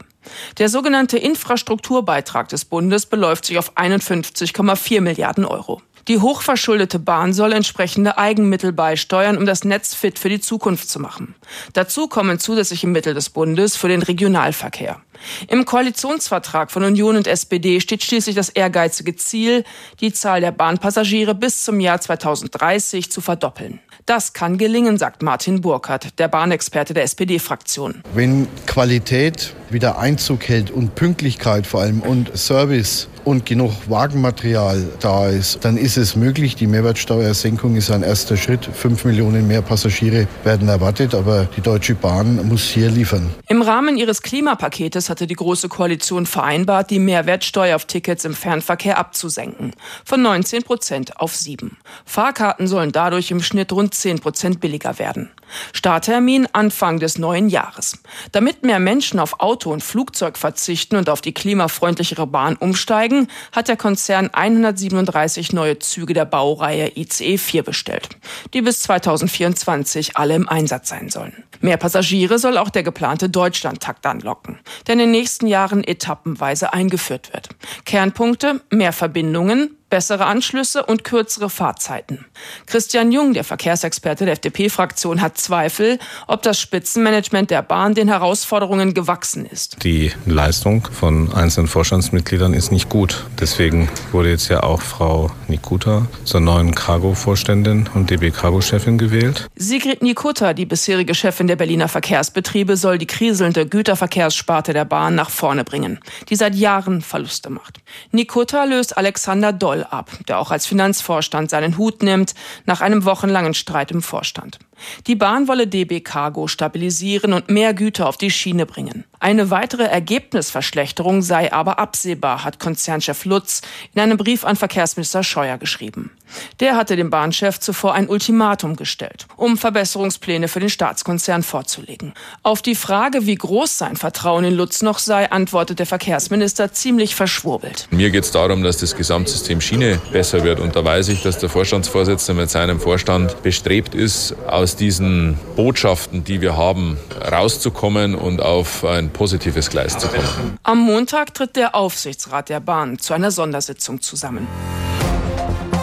Der 0.58 0.70
sogenannte 0.70 1.18
Infrastrukturbeitrag 1.18 2.50
des 2.50 2.66
Bundes 2.66 3.06
beläuft 3.06 3.46
sich 3.46 3.58
auf 3.58 3.76
51,4 3.78 5.02
Milliarden 5.02 5.46
Euro. 5.46 5.82
Die 6.08 6.20
hochverschuldete 6.20 7.00
Bahn 7.00 7.34
soll 7.34 7.52
entsprechende 7.52 8.18
Eigenmittel 8.18 8.72
beisteuern, 8.72 9.38
um 9.38 9.46
das 9.46 9.66
Netz 9.66 9.94
fit 9.94 10.18
für 10.18 10.30
die 10.30 10.40
Zukunft 10.40 10.90
zu 10.90 11.02
machen. 11.02 11.36
Dazu 11.74 12.08
kommen 12.08 12.40
zusätzliche 12.40 12.88
Mittel 12.88 13.14
des 13.14 13.30
Bundes 13.30 13.76
für 13.76 13.90
den 13.90 14.02
Regionalverkehr. 14.02 15.02
Im 15.48 15.66
Koalitionsvertrag 15.66 16.72
von 16.72 16.84
Union 16.84 17.18
und 17.18 17.28
SPD 17.28 17.80
steht 17.80 18.04
schließlich 18.04 18.36
das 18.36 18.50
ehrgeizige 18.50 19.16
Ziel, 19.16 19.64
die 20.00 20.14
Zahl 20.14 20.42
der 20.42 20.52
Bahnpassagiere 20.52 21.36
bis 21.36 21.64
zum 21.64 21.80
Jahr 21.80 22.00
2030 22.00 23.12
zu 23.12 23.22
verdoppeln. 23.22 23.80
Das 24.06 24.32
kann 24.32 24.58
gelingen, 24.58 24.98
sagt 24.98 25.22
Martin 25.22 25.60
Burkhardt, 25.60 26.18
der 26.18 26.30
Bahnexperte 26.30 26.94
der 26.94 27.04
SPD-Fraktion. 27.04 28.04
Wenn 28.14 28.48
Qualität 28.66 29.54
wieder 29.70 30.00
Einzug 30.00 30.48
hält 30.48 30.72
und 30.72 30.96
Pünktlichkeit 30.96 31.68
vor 31.68 31.82
allem 31.82 32.02
und 32.02 32.38
Service 32.38 33.10
und 33.26 33.46
genug 33.46 33.74
Wagenmaterial 33.90 34.88
da 35.02 35.28
ist, 35.28 35.66
dann 35.66 35.76
ist 35.76 35.98
es 35.98 36.16
möglich. 36.16 36.56
Die 36.56 36.68
Mehrwertsteuersenkung 36.68 37.76
ist 37.76 37.92
ein 37.92 38.04
erster 38.04 38.38
Schritt. 38.38 38.70
Fünf 38.72 39.04
Millionen 39.04 39.46
mehr 39.48 39.62
Passagiere 39.62 40.28
werden 40.46 40.70
erwartet, 40.70 41.14
aber 41.14 41.50
die 41.58 41.62
Deutsche 41.62 41.94
Bahn 41.94 42.48
muss 42.48 42.64
hier 42.64 42.90
liefern. 42.90 43.30
Im 43.50 43.62
Rahmen 43.62 43.98
ihres 43.98 44.22
Klimapaketes 44.22 45.07
hatte 45.10 45.28
die 45.28 45.36
Große 45.36 45.70
Koalition 45.70 46.26
vereinbart, 46.26 46.90
die 46.90 47.00
Mehrwertsteuer 47.00 47.76
auf 47.76 47.86
Tickets 47.86 48.26
im 48.26 48.34
Fernverkehr 48.34 48.98
abzusenken. 48.98 49.74
Von 50.06 50.22
19 50.22 50.64
Prozent 50.64 51.20
auf 51.20 51.36
7. 51.36 51.78
Fahrkarten 52.06 52.68
sollen 52.68 52.92
dadurch 52.92 53.32
im 53.32 53.42
Schnitt 53.42 53.72
rund 53.72 53.94
10 53.94 54.20
Prozent 54.20 54.60
billiger 54.60 55.00
werden. 55.00 55.32
Starttermin 55.74 56.48
Anfang 56.54 57.00
des 57.00 57.18
neuen 57.18 57.50
Jahres. 57.50 58.00
Damit 58.32 58.64
mehr 58.64 58.80
Menschen 58.80 59.20
auf 59.20 59.40
Auto 59.40 59.72
und 59.72 59.84
Flugzeug 59.84 60.38
verzichten 60.38 60.96
und 60.98 61.10
auf 61.10 61.22
die 61.22 61.34
klimafreundlichere 61.34 62.28
Bahn 62.28 62.56
umsteigen, 62.56 63.28
hat 63.52 63.68
der 63.68 63.78
Konzern 63.78 64.30
137 64.32 65.54
neue 65.54 65.80
Züge 65.80 66.14
der 66.14 66.26
Baureihe 66.26 66.92
ICE 66.96 67.38
4 67.38 67.64
bestellt, 67.64 68.10
die 68.54 68.62
bis 68.62 68.82
2024 68.82 70.18
alle 70.18 70.36
im 70.36 70.50
Einsatz 70.50 70.90
sein 70.90 71.10
sollen. 71.10 71.44
Mehr 71.60 71.78
Passagiere 71.78 72.38
soll 72.38 72.58
auch 72.58 72.70
der 72.70 72.84
geplante 72.84 73.30
Deutschlandtakt 73.30 74.06
anlocken, 74.06 74.60
der 74.86 74.96
in 75.00 75.12
den 75.12 75.12
nächsten 75.12 75.48
Jahren 75.48 75.84
etappenweise 75.84 76.74
eingeführt 76.74 77.32
wird. 77.34 77.50
Kernpunkte, 77.86 78.62
mehr 78.72 78.94
Verbindungen, 78.94 79.78
bessere 79.90 80.26
Anschlüsse 80.26 80.86
und 80.86 81.04
kürzere 81.04 81.50
Fahrzeiten. 81.50 82.26
Christian 82.66 83.12
Jung, 83.12 83.34
der 83.34 83.44
Verkehrsexperte 83.44 84.26
der 84.26 84.34
FDP-Fraktion, 84.34 85.22
hat 85.22 85.38
Zweifel, 85.38 86.00
ob 86.28 86.42
das 86.44 86.60
Spitzenmanagement 86.60 87.50
der 87.52 87.62
Bahn 87.62 87.94
den 87.94 88.08
Herausforderungen 88.08 88.94
gewachsen 88.94 89.46
ist. 89.46 89.84
Die 89.84 90.12
Leistung 90.26 90.88
von 90.92 91.34
einzelnen 91.34 91.68
Vorstandsmitgliedern 91.68 92.54
ist 92.54 92.72
nicht 92.72 92.90
gut. 92.90 93.26
Deswegen 93.40 93.90
wurde 94.12 94.30
jetzt 94.30 94.50
ja 94.50 94.64
auch 94.64 94.82
Frau 94.82 95.32
Nikuta 95.48 96.08
zur 96.26 96.42
neuen 96.42 96.76
Cargo-Vorständin 96.76 97.90
und 97.94 98.10
DB 98.10 98.32
Cargo-Chefin 98.32 98.98
gewählt. 98.98 99.48
Sigrid 99.56 100.02
Nikuta, 100.02 100.54
die 100.54 100.66
bisherige 100.66 101.16
Chefin 101.16 101.48
der 101.48 101.56
Berliner 101.56 101.88
Verkehrsbetriebe, 101.88 102.76
soll 102.76 102.98
die 102.98 103.08
kriselnde 103.08 103.66
Güterverkehrssparte 103.66 104.74
der 104.74 104.86
Bahn 104.86 105.16
nach 105.16 105.30
vorne 105.30 105.64
bringen, 105.64 106.00
die 106.30 106.36
seit 106.36 106.56
Jahren 106.56 107.02
Verluste 107.02 107.50
macht. 107.50 107.80
Nikuta 108.12 108.66
löst 108.66 108.98
Alexander 108.98 109.54
Doll 109.54 109.77
Zoll 109.78 109.84
ab, 109.90 110.12
der 110.28 110.40
auch 110.40 110.52
als 110.52 110.66
Finanzvorstand 110.66 111.50
seinen 111.50 111.78
Hut 111.78 112.04
nimmt, 112.04 112.34
nach 112.66 112.82
einem 112.82 113.06
wochenlangen 113.06 113.54
Streit 113.54 113.92
im 113.92 114.02
Vorstand. 114.02 114.60
Die 115.08 115.16
Bahn 115.16 115.48
wolle 115.48 115.68
DB 115.68 116.02
Cargo 116.02 116.48
stabilisieren 116.48 117.34
und 117.34 117.50
mehr 117.50 117.74
Güter 117.74 118.08
auf 118.08 118.18
die 118.18 118.32
Schiene 118.32 118.66
bringen. 118.66 119.06
Eine 119.20 119.50
weitere 119.50 119.84
Ergebnisverschlechterung 119.84 121.24
sei 121.24 121.52
aber 121.52 121.80
absehbar, 121.80 122.44
hat 122.44 122.60
Konzernchef 122.60 123.26
Lutz 123.26 123.62
in 123.94 124.02
einem 124.02 124.18
Brief 124.18 124.46
an 124.46 124.56
Verkehrsminister 124.56 125.24
Scheuer 125.24 125.58
geschrieben. 125.58 126.12
Der 126.60 126.76
hatte 126.76 126.96
dem 126.96 127.10
Bahnchef 127.10 127.60
zuvor 127.60 127.94
ein 127.94 128.10
Ultimatum 128.10 128.76
gestellt, 128.76 129.28
um 129.36 129.58
Verbesserungspläne 129.58 130.48
für 130.48 130.60
den 130.60 130.70
Staatskonzern 130.70 131.42
vorzulegen. 131.42 132.14
Auf 132.44 132.62
die 132.62 132.76
Frage, 132.76 133.26
wie 133.26 133.36
groß 133.36 133.78
sein 133.78 133.96
Vertrauen 133.96 134.44
in 134.44 134.54
Lutz 134.54 134.82
noch 134.82 135.00
sei, 135.00 135.32
antwortet 135.32 135.80
der 135.80 135.86
Verkehrsminister 135.86 136.72
ziemlich 136.74 137.16
verschwurbelt. 137.16 137.88
Mir 137.92 138.12
geht 138.12 138.26
es 138.26 138.32
darum, 138.32 138.62
dass 138.62 138.78
das 138.78 138.96
Gesamtsystem 138.96 139.62
Schiene 139.62 140.00
besser 140.12 140.44
wird. 140.44 140.60
Und 140.60 140.76
da 140.76 140.84
weiß 140.84 141.08
ich, 141.10 141.24
dass 141.24 141.40
der 141.40 141.50
Vorstandsvorsitzende 141.50 142.42
mit 142.42 142.50
seinem 142.50 142.80
Vorstand 142.80 143.42
bestrebt 143.42 143.96
ist, 143.96 144.36
aus 144.48 144.67
diesen 144.76 145.38
Botschaften, 145.56 146.24
die 146.24 146.42
wir 146.42 146.58
haben, 146.58 146.98
rauszukommen 147.32 148.16
und 148.16 148.42
auf 148.42 148.84
ein 148.84 149.10
positives 149.10 149.70
Gleis 149.70 149.98
zu 149.98 150.08
kommen. 150.08 150.58
Am 150.64 150.80
Montag 150.80 151.34
tritt 151.34 151.56
der 151.56 151.76
Aufsichtsrat 151.76 152.50
der 152.50 152.60
Bahn 152.60 153.00
zu 153.00 153.14
einer 153.14 153.32
Sondersitzung 153.32 154.02
zusammen. 154.02 154.48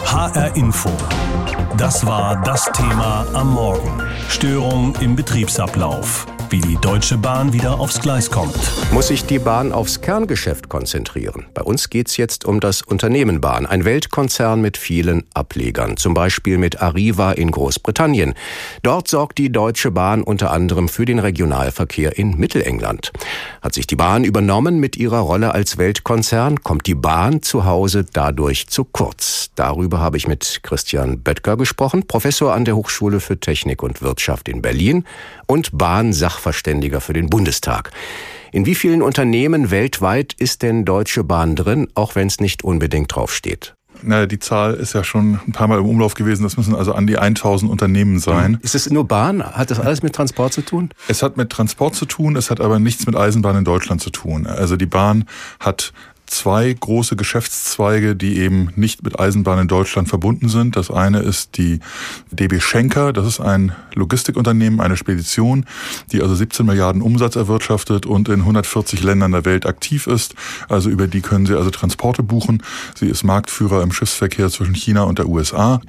HR 0.05 0.55
Info. 0.55 0.89
Das 1.77 2.05
war 2.05 2.41
das 2.43 2.65
Thema 2.71 3.25
am 3.33 3.53
Morgen. 3.53 4.01
Störung 4.29 4.95
im 5.01 5.15
Betriebsablauf 5.15 6.27
wie 6.55 6.61
die 6.61 6.77
Deutsche 6.77 7.17
Bahn 7.17 7.51
wieder 7.51 7.81
aufs 7.81 7.99
Gleis 7.99 8.31
kommt. 8.31 8.55
Muss 8.93 9.09
sich 9.09 9.25
die 9.25 9.39
Bahn 9.39 9.73
aufs 9.73 9.99
Kerngeschäft 9.99 10.69
konzentrieren? 10.69 11.47
Bei 11.53 11.61
uns 11.61 11.89
geht's 11.89 12.15
jetzt 12.15 12.45
um 12.45 12.61
das 12.61 12.81
Unternehmen 12.81 13.41
Bahn, 13.41 13.65
ein 13.65 13.83
Weltkonzern 13.83 14.61
mit 14.61 14.77
vielen 14.77 15.25
Ablegern, 15.33 15.97
zum 15.97 16.13
Beispiel 16.13 16.57
mit 16.57 16.81
Arriva 16.81 17.33
in 17.33 17.51
Großbritannien. 17.51 18.35
Dort 18.83 19.09
sorgt 19.09 19.37
die 19.37 19.51
Deutsche 19.51 19.91
Bahn 19.91 20.23
unter 20.23 20.51
anderem 20.51 20.87
für 20.87 21.03
den 21.03 21.19
Regionalverkehr 21.19 22.17
in 22.17 22.37
Mittelengland. 22.37 23.11
Hat 23.61 23.73
sich 23.73 23.85
die 23.85 23.97
Bahn 23.97 24.23
übernommen 24.23 24.79
mit 24.79 24.95
ihrer 24.95 25.19
Rolle 25.19 25.53
als 25.53 25.77
Weltkonzern, 25.77 26.63
kommt 26.63 26.87
die 26.87 26.95
Bahn 26.95 27.41
zu 27.41 27.65
Hause 27.65 28.05
dadurch 28.13 28.67
zu 28.67 28.85
kurz. 28.85 29.49
Darüber 29.55 29.99
habe 29.99 30.15
ich 30.15 30.25
mit 30.25 30.61
Christian 30.63 31.19
Böttger 31.19 31.57
gesprochen, 31.57 32.07
Professor 32.07 32.53
an 32.53 32.63
der 32.63 32.77
Hochschule 32.77 33.19
für 33.19 33.37
Technik 33.37 33.83
und 33.83 34.01
Wirtschaft 34.01 34.47
in 34.47 34.61
Berlin 34.61 35.03
und 35.47 35.77
Bahnsachverständiger 35.77 36.44
für 36.53 37.13
den 37.13 37.29
Bundestag. 37.29 37.91
In 38.51 38.65
wie 38.65 38.75
vielen 38.75 39.01
Unternehmen 39.01 39.71
weltweit 39.71 40.33
ist 40.37 40.61
denn 40.61 40.85
Deutsche 40.85 41.23
Bahn 41.23 41.55
drin, 41.55 41.87
auch 41.93 42.15
wenn 42.15 42.27
es 42.27 42.39
nicht 42.39 42.63
unbedingt 42.63 43.13
draufsteht? 43.13 43.75
Na, 44.01 44.25
die 44.25 44.39
Zahl 44.39 44.73
ist 44.75 44.93
ja 44.93 45.03
schon 45.03 45.39
ein 45.47 45.51
paar 45.51 45.67
Mal 45.67 45.79
im 45.79 45.85
Umlauf 45.85 46.13
gewesen. 46.13 46.43
Das 46.43 46.57
müssen 46.57 46.75
also 46.75 46.93
an 46.93 47.07
die 47.07 47.17
1000 47.17 47.71
Unternehmen 47.71 48.19
sein. 48.19 48.59
Ist 48.61 48.75
es 48.75 48.89
nur 48.89 49.07
Bahn? 49.07 49.43
Hat 49.43 49.71
das 49.71 49.79
alles 49.79 50.03
mit 50.03 50.13
Transport 50.13 50.53
zu 50.53 50.61
tun? 50.61 50.89
Es 51.07 51.23
hat 51.23 51.37
mit 51.37 51.49
Transport 51.49 51.95
zu 51.95 52.05
tun, 52.05 52.35
es 52.35 52.51
hat 52.51 52.61
aber 52.61 52.79
nichts 52.79 53.05
mit 53.05 53.15
Eisenbahn 53.15 53.57
in 53.57 53.63
Deutschland 53.63 54.01
zu 54.01 54.09
tun. 54.09 54.47
Also 54.47 54.75
die 54.77 54.85
Bahn 54.85 55.25
hat 55.59 55.93
zwei 56.25 56.73
große 56.73 57.15
Geschäftszweige, 57.15 58.15
die 58.15 58.39
eben 58.39 58.71
nicht 58.75 59.03
mit 59.03 59.19
Eisenbahn 59.19 59.59
in 59.59 59.67
Deutschland 59.67 60.09
verbunden 60.09 60.49
sind. 60.49 60.75
Das 60.75 60.91
eine 60.91 61.19
ist 61.19 61.57
die 61.57 61.79
DB 62.31 62.59
Schenker, 62.59 63.13
das 63.13 63.27
ist 63.27 63.39
ein 63.39 63.73
Logistikunternehmen, 63.93 64.81
eine 64.81 64.97
Spedition, 64.97 65.65
die 66.11 66.21
also 66.21 66.35
17 66.35 66.65
Milliarden 66.65 67.01
Umsatz 67.01 67.35
erwirtschaftet 67.35 68.05
und 68.05 68.29
in 68.29 68.41
140 68.41 69.03
Ländern 69.03 69.31
der 69.31 69.45
Welt 69.45 69.65
aktiv 69.65 70.07
ist. 70.07 70.35
Also 70.69 70.89
über 70.89 71.07
die 71.07 71.21
können 71.21 71.45
Sie 71.45 71.55
also 71.55 71.69
Transporte 71.69 72.23
buchen. 72.23 72.63
Sie 72.95 73.07
ist 73.07 73.23
Marktführer 73.23 73.81
im 73.83 73.91
Schiffsverkehr 73.91 74.49
zwischen 74.49 74.75
China 74.75 75.03
und 75.03 75.19
der 75.19 75.27
USA. 75.27 75.81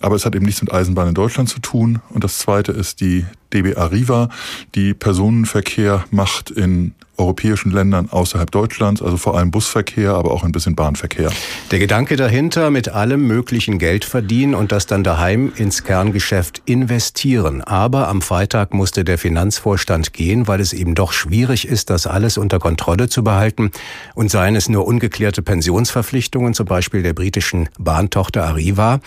Aber 0.00 0.16
es 0.16 0.24
hat 0.24 0.34
eben 0.34 0.46
nichts 0.46 0.62
mit 0.62 0.72
Eisenbahn 0.72 1.08
in 1.08 1.14
Deutschland 1.14 1.48
zu 1.48 1.60
tun. 1.60 2.00
Und 2.10 2.24
das 2.24 2.38
zweite 2.38 2.72
ist 2.72 3.00
die 3.00 3.24
DB 3.52 3.76
Arriva, 3.76 4.28
die 4.74 4.94
Personenverkehr 4.94 6.04
macht 6.10 6.50
in 6.50 6.94
europäischen 7.20 7.70
Ländern 7.70 8.08
außerhalb 8.10 8.50
Deutschlands, 8.50 9.02
also 9.02 9.18
vor 9.18 9.36
allem 9.36 9.50
Busverkehr, 9.50 10.14
aber 10.14 10.30
auch 10.30 10.42
ein 10.42 10.52
bisschen 10.52 10.74
Bahnverkehr. 10.74 11.30
Der 11.70 11.78
Gedanke 11.78 12.16
dahinter, 12.16 12.70
mit 12.70 12.88
allem 12.88 13.26
möglichen 13.26 13.78
Geld 13.78 14.06
verdienen 14.06 14.54
und 14.54 14.72
das 14.72 14.86
dann 14.86 15.04
daheim 15.04 15.52
ins 15.54 15.84
Kerngeschäft 15.84 16.62
investieren. 16.64 17.60
Aber 17.60 18.08
am 18.08 18.22
Freitag 18.22 18.72
musste 18.72 19.04
der 19.04 19.18
Finanzvorstand 19.18 20.14
gehen, 20.14 20.48
weil 20.48 20.60
es 20.60 20.72
eben 20.72 20.94
doch 20.94 21.12
schwierig 21.12 21.68
ist, 21.68 21.90
das 21.90 22.06
alles 22.06 22.38
unter 22.38 22.58
Kontrolle 22.58 23.10
zu 23.10 23.22
behalten. 23.22 23.70
Und 24.14 24.30
seien 24.30 24.56
es 24.56 24.68
nur 24.70 24.86
ungeklärte 24.86 25.42
Pensionsverpflichtungen, 25.42 26.54
zum 26.54 26.66
Beispiel 26.66 27.02
der 27.02 27.12
britischen 27.12 27.68
Bahntochter 27.78 28.44
Arriva. 28.44 29.00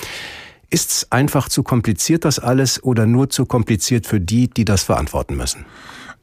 Ist 0.73 0.89
es 0.89 1.11
einfach 1.11 1.49
zu 1.49 1.61
kompliziert, 1.61 2.25
das 2.25 2.39
alles, 2.39 2.83
oder 2.83 3.05
nur 3.05 3.29
zu 3.29 3.45
kompliziert 3.45 4.07
für 4.07 4.19
die, 4.19 4.49
die 4.49 4.65
das 4.65 4.81
verantworten 4.81 5.37
müssen? 5.37 5.67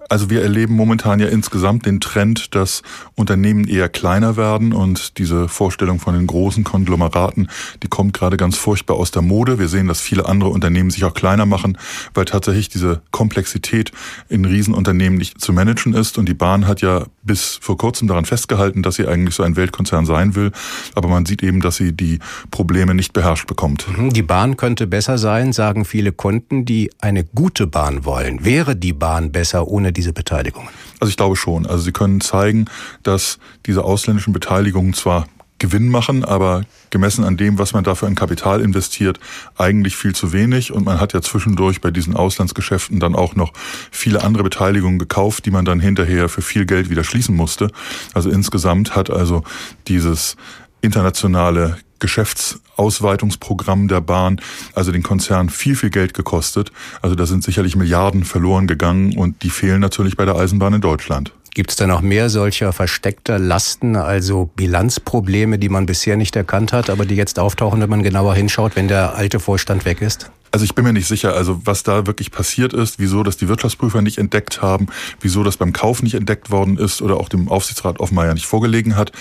Also 0.09 0.31
wir 0.31 0.43
erleben 0.43 0.75
momentan 0.75 1.21
ja 1.21 1.29
insgesamt 1.29 1.87
den 1.87 2.01
Trend, 2.01 2.55
dass 2.55 2.83
Unternehmen 3.15 3.69
eher 3.69 3.89
kleiner 3.89 4.37
werden 4.37 4.73
und 4.73 5.19
diese 5.19 5.49
Vorstellung 5.49 6.01
von 6.01 6.15
den 6.15 6.27
großen 6.27 6.65
Konglomeraten, 6.65 7.49
die 7.83 7.89
kommt 7.89 8.15
gerade 8.15 8.37
ganz 8.37 8.57
furchtbar 8.57 8.97
aus 8.97 9.11
der 9.11 9.23
Mode. 9.23 9.59
Wir 9.59 9.69
sehen, 9.69 9.89
dass 9.89 10.01
viele 10.01 10.27
andere 10.27 10.51
Unternehmen 10.51 10.91
sich 10.91 11.05
auch 11.05 11.15
kleiner 11.15 11.47
machen, 11.47 11.77
weil 12.15 12.25
tatsächlich 12.25 12.69
diese 12.69 13.03
Komplexität 13.11 13.93
in 14.29 14.45
Riesenunternehmen 14.45 15.19
nicht 15.19 15.41
zu 15.41 15.53
managen 15.53 15.93
ist. 15.93 16.19
Und 16.19 16.29
die 16.29 16.35
Bahn 16.35 16.67
hat 16.67 16.81
ja 16.81 17.05
bis 17.23 17.59
vor 17.61 17.77
kurzem 17.77 18.09
daran 18.09 18.25
festgehalten, 18.25 18.83
dass 18.83 18.95
sie 18.95 19.07
eigentlich 19.07 19.35
so 19.35 19.43
ein 19.43 19.57
Weltkonzern 19.57 20.07
sein 20.07 20.35
will. 20.35 20.53
Aber 20.95 21.09
man 21.09 21.27
sieht 21.27 21.43
eben, 21.43 21.61
dass 21.61 21.77
sie 21.77 21.93
die 21.93 22.19
Probleme 22.51 22.95
nicht 22.95 23.13
beherrscht 23.13 23.47
bekommt. 23.47 23.87
Mhm, 23.97 24.13
die 24.13 24.23
Bahn 24.23 24.57
könnte 24.57 24.87
besser 24.87 25.19
sein, 25.19 25.53
sagen 25.53 25.85
viele 25.85 26.13
Kunden, 26.13 26.65
die 26.65 26.91
eine 27.01 27.25
gute 27.25 27.67
Bahn 27.67 28.05
wollen. 28.05 28.45
Wäre 28.45 28.77
die 28.77 28.93
Bahn 28.93 29.33
besser 29.33 29.69
ohne 29.69 29.90
diese 29.93 30.13
Beteiligungen? 30.13 30.69
Also 31.01 31.11
ich 31.11 31.17
glaube 31.17 31.37
schon. 31.37 31.67
Also 31.67 31.85
sie 31.85 31.93
können 31.93 32.21
zeigen, 32.21 32.67
dass 33.03 33.39
diese 33.67 33.85
ausländischen 33.85 34.33
Beteiligungen 34.33 34.95
zwar 34.95 35.27
Gewinn 35.61 35.89
machen, 35.89 36.25
aber 36.25 36.65
gemessen 36.89 37.23
an 37.23 37.37
dem, 37.37 37.59
was 37.59 37.73
man 37.73 37.85
dafür 37.85 38.09
in 38.09 38.17
Kapital 38.17 38.61
investiert, 38.61 39.21
eigentlich 39.57 39.95
viel 39.95 40.15
zu 40.15 40.33
wenig. 40.33 40.73
Und 40.73 40.85
man 40.85 40.99
hat 40.99 41.13
ja 41.13 41.21
zwischendurch 41.21 41.81
bei 41.81 41.91
diesen 41.91 42.17
Auslandsgeschäften 42.17 42.99
dann 42.99 43.15
auch 43.15 43.37
noch 43.37 43.53
viele 43.93 44.25
andere 44.25 44.43
Beteiligungen 44.43 44.99
gekauft, 44.99 45.47
die 45.47 45.51
man 45.51 45.65
dann 45.65 45.79
hinterher 45.79 46.29
für 46.29 46.43
viel 46.43 46.67
Geld 46.67 46.91
wieder 46.91 47.05
schließen 47.05 47.37
musste. 47.37 47.71
Also 48.15 48.31
insgesamt 48.31 48.97
hat 48.97 49.11
also 49.11 49.45
dieses 49.87 50.37
internationale 50.81 51.77
Geschäftsausweitungsprogramm 52.01 53.89
der 53.89 54.01
Bahn, 54.01 54.41
also 54.75 54.91
den 54.93 55.03
Konzern 55.03 55.49
viel, 55.49 55.77
viel 55.77 55.91
Geld 55.91 56.15
gekostet. 56.15 56.73
Also 57.03 57.15
da 57.15 57.27
sind 57.27 57.45
sicherlich 57.45 57.77
Milliarden 57.77 58.25
verloren 58.25 58.67
gegangen 58.67 59.17
und 59.17 59.43
die 59.43 59.51
fehlen 59.51 59.81
natürlich 59.81 60.17
bei 60.17 60.25
der 60.25 60.37
Eisenbahn 60.37 60.75
in 60.75 60.81
Deutschland. 60.81 61.33
Gibt 61.53 61.71
es 61.71 61.77
da 61.77 61.87
noch 61.87 62.01
mehr 62.01 62.31
solcher 62.31 62.73
versteckter 62.73 63.39
Lasten, 63.39 63.97
also 63.97 64.51
Bilanzprobleme, 64.55 65.59
die 65.59 65.69
man 65.69 65.85
bisher 65.85 66.17
nicht 66.17 66.37
erkannt 66.37 66.73
hat, 66.73 66.89
aber 66.91 67.07
die 67.07 67.17
jetzt 67.17 67.41
auftauchen, 67.41 67.81
wenn 67.81 67.91
man 67.91 68.05
genauer 68.05 68.35
hinschaut, 68.35 68.77
wenn 68.77 68.87
der 68.87 69.17
alte 69.17 69.41
Vorstand 69.41 69.85
weg 69.85 70.01
ist? 70.01 70.31
Also 70.53 70.65
ich 70.65 70.75
bin 70.75 70.85
mir 70.85 70.93
nicht 70.93 71.07
sicher, 71.07 71.35
also 71.35 71.61
was 71.65 71.83
da 71.83 72.07
wirklich 72.07 72.31
passiert 72.31 72.73
ist, 72.73 72.99
wieso 72.99 73.23
das 73.23 73.37
die 73.37 73.49
Wirtschaftsprüfer 73.49 74.03
nicht 74.03 74.19
entdeckt 74.19 74.63
haben, 74.63 74.87
wieso 75.21 75.45
das 75.45 75.57
beim 75.57 75.73
Kauf 75.73 76.03
nicht 76.03 76.15
entdeckt 76.15 76.51
worden 76.51 76.77
ist 76.77 77.03
oder 77.03 77.19
auch 77.19 77.29
dem 77.29 77.49
Aufsichtsrat 77.49 78.01
Offenmeier 78.01 78.35
nicht 78.35 78.47
vorgelegen 78.47 78.97
hat, 78.97 79.13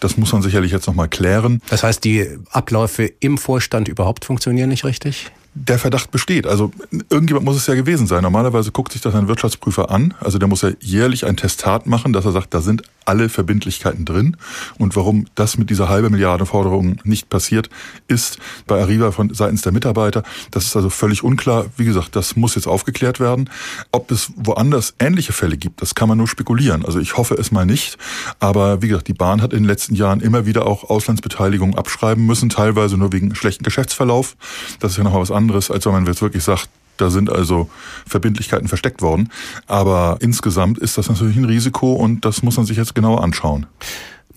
das 0.00 0.16
muss 0.16 0.32
man 0.32 0.42
sicherlich 0.42 0.70
jetzt 0.70 0.86
nochmal 0.86 1.08
klären. 1.08 1.60
Das 1.70 1.82
heißt, 1.82 2.04
die 2.04 2.28
Abläufe 2.50 3.04
im 3.20 3.36
Vorstand 3.36 3.88
überhaupt 3.88 4.24
funktionieren 4.24 4.68
nicht 4.68 4.84
richtig? 4.84 5.32
Der 5.56 5.78
Verdacht 5.78 6.10
besteht. 6.10 6.46
Also 6.46 6.70
irgendjemand 7.08 7.46
muss 7.46 7.56
es 7.56 7.66
ja 7.66 7.74
gewesen 7.74 8.06
sein. 8.06 8.22
Normalerweise 8.22 8.72
guckt 8.72 8.92
sich 8.92 9.00
das 9.00 9.14
ein 9.14 9.26
Wirtschaftsprüfer 9.26 9.90
an. 9.90 10.12
Also 10.20 10.38
der 10.38 10.48
muss 10.48 10.60
ja 10.60 10.70
jährlich 10.80 11.26
ein 11.26 11.36
Testat 11.36 11.86
machen, 11.86 12.12
dass 12.12 12.26
er 12.26 12.32
sagt, 12.32 12.52
da 12.52 12.60
sind 12.60 12.82
alle 13.06 13.28
Verbindlichkeiten 13.28 14.04
drin. 14.04 14.36
Und 14.78 14.96
warum 14.96 15.26
das 15.34 15.56
mit 15.56 15.70
dieser 15.70 15.88
halbe 15.88 16.10
Milliarde 16.10 16.44
Forderung 16.44 16.98
nicht 17.04 17.30
passiert, 17.30 17.70
ist 18.06 18.38
bei 18.66 18.80
Arriva 18.80 19.12
von 19.12 19.32
seitens 19.32 19.62
der 19.62 19.72
Mitarbeiter. 19.72 20.24
Das 20.50 20.66
ist 20.66 20.76
also 20.76 20.90
völlig 20.90 21.22
unklar. 21.22 21.66
Wie 21.76 21.84
gesagt, 21.84 22.16
das 22.16 22.36
muss 22.36 22.54
jetzt 22.54 22.66
aufgeklärt 22.66 23.18
werden. 23.18 23.48
Ob 23.92 24.10
es 24.10 24.32
woanders 24.36 24.94
ähnliche 24.98 25.32
Fälle 25.32 25.56
gibt, 25.56 25.80
das 25.80 25.94
kann 25.94 26.08
man 26.08 26.18
nur 26.18 26.28
spekulieren. 26.28 26.84
Also 26.84 26.98
ich 26.98 27.16
hoffe 27.16 27.34
es 27.34 27.50
mal 27.50 27.64
nicht. 27.64 27.96
Aber 28.40 28.82
wie 28.82 28.88
gesagt, 28.88 29.08
die 29.08 29.14
Bahn 29.14 29.40
hat 29.40 29.52
in 29.52 29.60
den 29.60 29.68
letzten 29.68 29.94
Jahren 29.94 30.20
immer 30.20 30.44
wieder 30.44 30.66
auch 30.66 30.84
Auslandsbeteiligungen 30.84 31.78
abschreiben 31.78 32.26
müssen, 32.26 32.50
teilweise 32.50 32.98
nur 32.98 33.12
wegen 33.12 33.34
schlechten 33.34 33.64
Geschäftsverlauf. 33.64 34.36
Das 34.80 34.92
ist 34.92 34.98
ja 34.98 35.04
noch 35.04 35.12
mal 35.12 35.20
was 35.20 35.30
anderes, 35.30 35.45
als 35.54 35.86
wenn 35.86 35.92
man 35.92 36.06
jetzt 36.06 36.22
wirklich 36.22 36.44
sagt, 36.44 36.68
da 36.96 37.10
sind 37.10 37.30
also 37.30 37.68
Verbindlichkeiten 38.06 38.68
versteckt 38.68 39.02
worden. 39.02 39.30
Aber 39.66 40.16
insgesamt 40.20 40.78
ist 40.78 40.96
das 40.98 41.08
natürlich 41.08 41.36
ein 41.36 41.44
Risiko 41.44 41.92
und 41.92 42.24
das 42.24 42.42
muss 42.42 42.56
man 42.56 42.66
sich 42.66 42.76
jetzt 42.76 42.94
genauer 42.94 43.22
anschauen. 43.22 43.66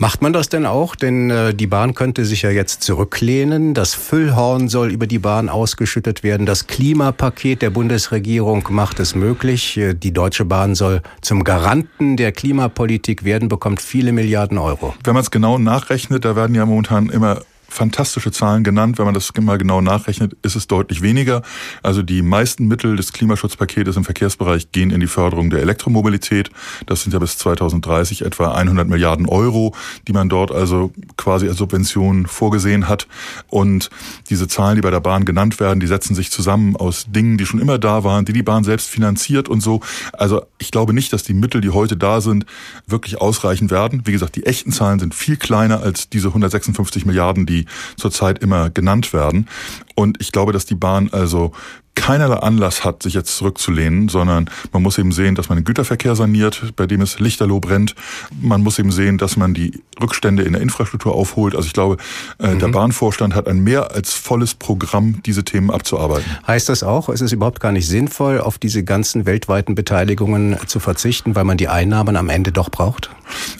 Macht 0.02 0.22
man 0.22 0.32
das 0.32 0.48
denn 0.48 0.66
auch? 0.66 0.96
Denn 0.96 1.30
äh, 1.30 1.54
die 1.54 1.68
Bahn 1.68 1.94
könnte 1.94 2.24
sich 2.24 2.44
ja 2.44 2.50
jetzt 2.50 2.84
zurücklehnen. 2.84 3.74
Das 3.74 3.96
Füllhorn 3.96 4.70
soll 4.70 4.92
über 4.92 5.08
die 5.08 5.20
Bahn 5.20 5.50
ausgeschüttet 5.50 6.24
werden. 6.24 6.46
Das 6.46 6.68
Klimapaket 6.68 7.62
der 7.62 7.70
Bundesregierung 7.70 8.66
macht 8.70 9.02
es 9.02 9.14
möglich. 9.14 9.76
Äh, 9.76 9.96
die 9.96 10.14
Deutsche 10.14 10.46
Bahn 10.46 10.74
soll 10.74 11.02
zum 11.20 11.44
Garanten 11.44 12.16
der 12.16 12.32
Klimapolitik 12.32 13.26
werden, 13.26 13.50
bekommt 13.50 13.82
viele 13.82 14.14
Milliarden 14.14 14.58
Euro. 14.58 14.96
Wenn 15.04 15.16
man 15.16 15.22
es 15.22 15.32
genau 15.32 15.58
nachrechnet, 15.58 16.24
da 16.24 16.34
werden 16.38 16.56
ja 16.56 16.66
momentan 16.66 17.10
immer 17.10 17.42
fantastische 17.70 18.32
Zahlen 18.32 18.64
genannt. 18.64 18.98
Wenn 18.98 19.06
man 19.06 19.14
das 19.14 19.32
mal 19.40 19.58
genau 19.58 19.82
nachrechnet, 19.82 20.36
ist 20.42 20.56
es 20.56 20.68
deutlich 20.68 21.02
weniger. 21.02 21.42
Also 21.84 22.02
die 22.02 22.22
meisten 22.22 22.68
Mittel 22.68 22.96
des 22.96 23.14
Klimaschutzpaketes 23.14 23.96
im 23.96 24.04
Verkehrsbereich 24.04 24.72
gehen 24.72 24.92
in 24.92 25.00
die 25.00 25.08
Förderung 25.08 25.50
der 25.50 25.62
Elektromobilität. 25.62 26.50
Das 26.86 27.04
sind 27.04 27.14
ja 27.14 27.20
bis 27.20 27.38
2030 27.38 28.24
etwa 28.24 28.54
100 28.54 28.88
Milliarden 28.88 29.28
Euro, 29.28 29.76
die 30.08 30.14
man 30.14 30.30
dort 30.30 30.52
also 30.52 30.92
quasi 31.18 31.48
als 31.48 31.58
Subvention 31.58 32.26
vorgesehen 32.26 32.88
hat. 32.88 33.08
Und 33.48 33.90
diese 34.30 34.48
Zahlen, 34.48 34.76
die 34.76 34.82
bei 34.82 34.92
der 34.92 35.00
Bahn 35.00 35.26
genannt 35.26 35.60
werden, 35.60 35.80
die 35.80 35.88
setzen 35.88 36.16
sich 36.16 36.32
zusammen 36.32 36.76
aus 36.76 37.06
Dingen, 37.10 37.38
die 37.38 37.46
schon 37.46 37.60
immer 37.60 37.78
da 37.78 38.04
waren, 38.04 38.26
die 38.26 38.34
die 38.34 38.44
Bahn 38.44 38.64
selbst 38.64 38.90
finanziert 38.90 39.50
und 39.50 39.62
so. 39.62 39.82
Also 40.14 40.44
ich 40.58 40.72
glaube 40.72 40.94
nicht, 40.94 41.14
dass 41.14 41.24
die 41.24 41.34
Mittel, 41.34 41.62
die 41.62 41.70
heute 41.70 41.98
da 41.98 42.22
sind, 42.22 42.46
wirklich 42.88 43.22
ausreichen 43.22 43.70
werden. 43.72 44.02
Wie 44.06 44.12
gesagt, 44.12 44.36
die 44.36 44.46
echten 44.46 44.72
Zahlen 44.72 45.00
sind 45.00 45.16
viel 45.16 45.38
kleiner 45.38 45.82
als 45.82 46.10
diese 46.10 46.30
156 46.30 47.06
Milliarden, 47.06 47.46
die 47.46 47.59
die 47.60 47.66
zurzeit 47.98 48.40
immer 48.40 48.70
genannt 48.70 49.14
werden. 49.14 49.48
Und 49.96 50.18
ich 50.22 50.32
glaube, 50.32 50.54
dass 50.54 50.66
die 50.66 50.76
Bahn 50.76 51.10
also 51.12 51.52
keinerlei 52.00 52.38
Anlass 52.38 52.86
hat, 52.86 53.04
sich 53.04 53.14
jetzt 53.14 53.36
zurückzulehnen, 53.36 54.08
sondern 54.08 54.50
man 54.72 54.82
muss 54.82 54.98
eben 54.98 55.12
sehen, 55.12 55.36
dass 55.36 55.50
man 55.50 55.58
den 55.58 55.66
Güterverkehr 55.66 56.16
saniert, 56.16 56.74
bei 56.78 56.88
dem 56.88 57.02
es 57.02 57.20
lichterloh 57.20 57.60
brennt. 57.60 57.94
Man 58.42 58.62
muss 58.62 58.80
eben 58.80 58.92
sehen, 58.92 59.18
dass 59.18 59.36
man 59.36 59.54
die 59.54 59.84
Rückstände 60.02 60.44
in 60.44 60.54
der 60.54 60.62
Infrastruktur 60.62 61.14
aufholt. 61.14 61.56
Also 61.56 61.68
ich 61.68 61.74
glaube, 61.74 61.98
äh, 62.40 62.54
mhm. 62.54 62.60
der 62.60 62.68
Bahnvorstand 62.70 63.36
hat 63.36 63.50
ein 63.50 63.60
mehr 63.60 63.92
als 63.92 64.14
volles 64.14 64.56
Programm, 64.56 65.22
diese 65.26 65.44
Themen 65.44 65.72
abzuarbeiten. 65.72 66.26
Heißt 66.48 66.70
das 66.70 66.84
auch, 66.84 67.10
es 67.10 67.20
ist 67.20 67.34
überhaupt 67.34 67.60
gar 67.60 67.74
nicht 67.74 67.88
sinnvoll, 67.88 68.40
auf 68.40 68.58
diese 68.58 68.84
ganzen 68.84 69.26
weltweiten 69.26 69.76
Beteiligungen 69.76 70.58
zu 70.68 70.80
verzichten, 70.80 71.36
weil 71.36 71.44
man 71.44 71.58
die 71.58 71.68
Einnahmen 71.68 72.16
am 72.16 72.30
Ende 72.30 72.54
doch 72.54 72.70
braucht? 72.70 73.10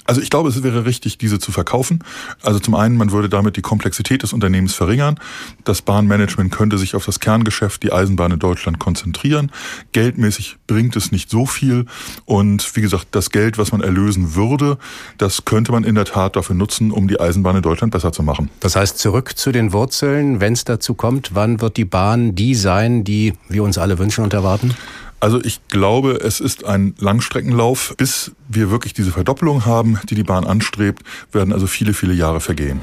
Also 0.06 0.22
ich 0.22 0.30
glaube, 0.30 0.50
es 0.50 0.64
wäre 0.64 0.86
richtig, 0.86 1.18
diese 1.18 1.40
zu 1.40 1.52
verkaufen. 1.52 2.04
Also 2.42 2.60
zum 2.60 2.76
einen, 2.76 2.98
man 2.98 3.12
würde 3.12 3.30
damit 3.30 3.58
die 3.58 3.62
Komplexität 3.62 4.24
des 4.24 4.34
Unternehmens 4.34 4.74
verringern. 4.74 5.20
Das 5.64 5.82
Bahnmanagement 5.82 6.52
könnte 6.52 6.78
sich 6.78 6.96
auf 6.96 7.06
das 7.06 7.20
Kerngeschäft, 7.20 7.84
die 7.84 7.92
Eisenbahn 7.92 8.29
in 8.32 8.40
Deutschland 8.40 8.80
konzentrieren. 8.80 9.52
Geldmäßig 9.92 10.58
bringt 10.68 10.96
es 10.96 11.12
nicht 11.12 11.30
so 11.30 11.46
viel. 11.46 11.86
Und 12.26 12.76
wie 12.76 12.82
gesagt, 12.82 13.08
das 13.12 13.30
Geld, 13.30 13.58
was 13.58 13.72
man 13.72 13.82
erlösen 13.82 14.36
würde, 14.36 14.78
das 15.18 15.46
könnte 15.46 15.72
man 15.72 15.84
in 15.84 15.96
der 15.96 16.06
Tat 16.06 16.36
dafür 16.36 16.56
nutzen, 16.56 16.92
um 16.92 17.08
die 17.08 17.20
Eisenbahn 17.20 17.56
in 17.56 17.62
Deutschland 17.62 17.92
besser 17.92 18.12
zu 18.12 18.24
machen. 18.24 18.50
Das 18.60 18.76
heißt, 18.76 18.98
zurück 18.98 19.38
zu 19.38 19.52
den 19.52 19.74
Wurzeln, 19.74 20.42
wenn 20.42 20.54
es 20.54 20.64
dazu 20.64 20.94
kommt, 20.94 21.36
wann 21.36 21.62
wird 21.62 21.78
die 21.78 21.86
Bahn 21.86 22.36
die 22.36 22.56
sein, 22.56 23.04
die 23.04 23.34
wir 23.48 23.64
uns 23.64 23.78
alle 23.78 24.00
wünschen 24.00 24.24
und 24.24 24.34
erwarten? 24.34 24.76
Also 25.20 25.42
ich 25.44 25.68
glaube, 25.68 26.14
es 26.24 26.40
ist 26.40 26.66
ein 26.66 26.96
Langstreckenlauf. 26.98 27.94
Bis 27.98 28.32
wir 28.48 28.72
wirklich 28.72 28.94
diese 28.94 29.12
Verdoppelung 29.12 29.66
haben, 29.66 30.00
die 30.10 30.16
die 30.16 30.24
Bahn 30.24 30.46
anstrebt, 30.46 31.04
werden 31.32 31.54
also 31.54 31.68
viele, 31.68 31.94
viele 31.94 32.14
Jahre 32.14 32.40
vergehen. 32.40 32.80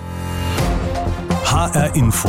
HR 1.46 1.94
Info. 1.94 2.28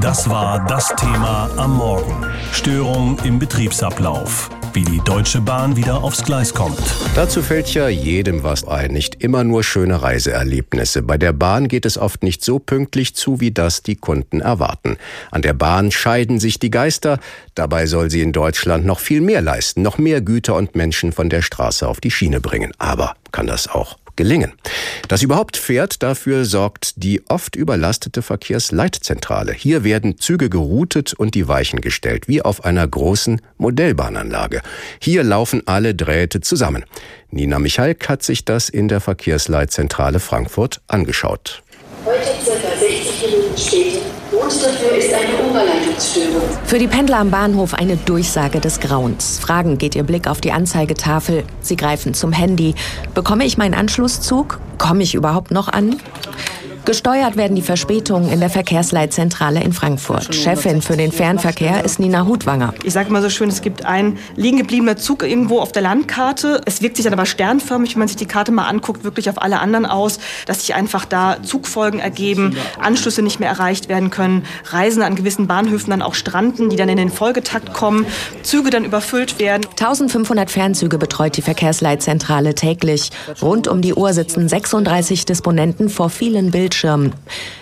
Das 0.00 0.30
war 0.30 0.64
das 0.66 0.94
Thema 0.96 1.50
am 1.56 1.76
Morgen. 1.76 2.24
Störung 2.52 3.18
im 3.24 3.40
Betriebsablauf 3.40 4.48
wie 4.72 4.84
die 4.84 5.00
Deutsche 5.00 5.40
Bahn 5.40 5.76
wieder 5.76 6.04
aufs 6.04 6.22
Gleis 6.22 6.54
kommt. 6.54 6.78
Dazu 7.16 7.42
fällt 7.42 7.74
ja 7.74 7.88
jedem 7.88 8.44
was 8.44 8.66
ein. 8.66 8.92
Nicht 8.92 9.16
immer 9.16 9.42
nur 9.42 9.64
schöne 9.64 10.00
Reiseerlebnisse. 10.00 11.02
Bei 11.02 11.18
der 11.18 11.32
Bahn 11.32 11.66
geht 11.66 11.84
es 11.84 11.98
oft 11.98 12.22
nicht 12.22 12.44
so 12.44 12.60
pünktlich 12.60 13.16
zu, 13.16 13.40
wie 13.40 13.50
das 13.50 13.82
die 13.82 13.96
Kunden 13.96 14.40
erwarten. 14.40 14.96
An 15.32 15.42
der 15.42 15.54
Bahn 15.54 15.90
scheiden 15.90 16.38
sich 16.38 16.60
die 16.60 16.70
Geister. 16.70 17.18
Dabei 17.56 17.86
soll 17.86 18.12
sie 18.12 18.22
in 18.22 18.32
Deutschland 18.32 18.86
noch 18.86 19.00
viel 19.00 19.22
mehr 19.22 19.40
leisten, 19.40 19.82
noch 19.82 19.98
mehr 19.98 20.20
Güter 20.20 20.54
und 20.54 20.76
Menschen 20.76 21.10
von 21.10 21.28
der 21.30 21.42
Straße 21.42 21.88
auf 21.88 21.98
die 22.00 22.12
Schiene 22.12 22.40
bringen. 22.40 22.72
Aber 22.78 23.16
kann 23.32 23.48
das 23.48 23.66
auch 23.66 23.98
gelingen. 24.20 24.52
Dass 25.08 25.22
überhaupt 25.22 25.56
fährt, 25.56 26.02
dafür 26.02 26.44
sorgt 26.44 27.02
die 27.02 27.22
oft 27.28 27.56
überlastete 27.56 28.20
Verkehrsleitzentrale. 28.20 29.54
Hier 29.54 29.82
werden 29.82 30.18
Züge 30.18 30.50
geroutet 30.50 31.14
und 31.14 31.34
die 31.34 31.48
Weichen 31.48 31.80
gestellt, 31.80 32.28
wie 32.28 32.42
auf 32.42 32.62
einer 32.66 32.86
großen 32.86 33.40
Modellbahnanlage. 33.56 34.60
Hier 35.00 35.22
laufen 35.22 35.62
alle 35.64 35.94
Drähte 35.94 36.42
zusammen. 36.42 36.84
Nina 37.30 37.58
Michalk 37.58 38.10
hat 38.10 38.22
sich 38.22 38.44
das 38.44 38.68
in 38.68 38.88
der 38.88 39.00
Verkehrsleitzentrale 39.00 40.20
Frankfurt 40.20 40.82
angeschaut. 40.86 41.62
Heute 42.04 42.44
circa 42.44 42.68
60 42.78 43.22
Minuten 43.22 43.58
später. 43.58 44.09
Grund 44.50 44.64
dafür 44.64 44.96
ist 44.96 45.14
eine 45.14 45.48
Oberleitungsstörung. 45.48 46.42
Für 46.64 46.78
die 46.78 46.88
Pendler 46.88 47.18
am 47.18 47.30
Bahnhof 47.30 47.74
eine 47.74 47.96
Durchsage 47.96 48.60
des 48.60 48.80
Grauens. 48.80 49.38
Fragen 49.38 49.78
geht 49.78 49.94
ihr 49.94 50.02
Blick 50.02 50.26
auf 50.26 50.40
die 50.40 50.50
Anzeigetafel. 50.50 51.44
Sie 51.60 51.76
greifen 51.76 52.14
zum 52.14 52.32
Handy. 52.32 52.74
Bekomme 53.14 53.44
ich 53.44 53.58
meinen 53.58 53.74
Anschlusszug? 53.74 54.58
Komme 54.76 55.04
ich 55.04 55.14
überhaupt 55.14 55.52
noch 55.52 55.68
an? 55.68 55.96
Gesteuert 56.86 57.36
werden 57.36 57.54
die 57.56 57.62
Verspätungen 57.62 58.32
in 58.32 58.40
der 58.40 58.48
Verkehrsleitzentrale 58.48 59.62
in 59.62 59.72
Frankfurt. 59.72 60.34
Chefin 60.34 60.80
für 60.80 60.96
den 60.96 61.12
Fernverkehr 61.12 61.84
ist 61.84 62.00
Nina 62.00 62.26
Hutwanger. 62.26 62.72
Ich 62.84 62.94
sage 62.94 63.12
mal 63.12 63.20
so 63.20 63.28
schön, 63.28 63.50
es 63.50 63.60
gibt 63.60 63.84
ein 63.84 64.16
liegen 64.34 64.56
gebliebener 64.56 64.96
Zug 64.96 65.22
irgendwo 65.22 65.60
auf 65.60 65.72
der 65.72 65.82
Landkarte. 65.82 66.62
Es 66.64 66.80
wirkt 66.80 66.96
sich 66.96 67.04
dann 67.04 67.12
aber 67.12 67.26
sternförmig, 67.26 67.94
wenn 67.94 68.00
man 68.00 68.08
sich 68.08 68.16
die 68.16 68.26
Karte 68.26 68.50
mal 68.50 68.66
anguckt, 68.66 69.04
wirklich 69.04 69.28
auf 69.28 69.40
alle 69.42 69.60
anderen 69.60 69.84
aus, 69.84 70.20
dass 70.46 70.60
sich 70.60 70.74
einfach 70.74 71.04
da 71.04 71.42
Zugfolgen 71.42 72.00
ergeben, 72.00 72.56
Anschlüsse 72.80 73.20
nicht 73.20 73.40
mehr 73.40 73.50
erreicht 73.50 73.90
werden 73.90 74.08
können, 74.08 74.44
Reisende 74.70 75.06
an 75.06 75.16
gewissen 75.16 75.46
Bahnhöfen 75.46 75.90
dann 75.90 76.02
auch 76.02 76.14
stranden, 76.14 76.70
die 76.70 76.76
dann 76.76 76.88
in 76.88 76.96
den 76.96 77.10
Folgetakt 77.10 77.74
kommen, 77.74 78.06
Züge 78.42 78.70
dann 78.70 78.86
überfüllt 78.86 79.38
werden. 79.38 79.66
1500 79.66 80.50
Fernzüge 80.50 80.96
betreut 80.96 81.36
die 81.36 81.42
Verkehrsleitzentrale 81.42 82.54
täglich. 82.54 83.10
Rund 83.42 83.68
um 83.68 83.82
die 83.82 83.92
Uhr 83.92 84.14
sitzen 84.14 84.48
36 84.48 85.26
Disponenten 85.26 85.90
vor 85.90 86.08
vielen 86.08 86.50
Bildschirmen 86.50 86.69
Bildschirmen. 86.70 87.12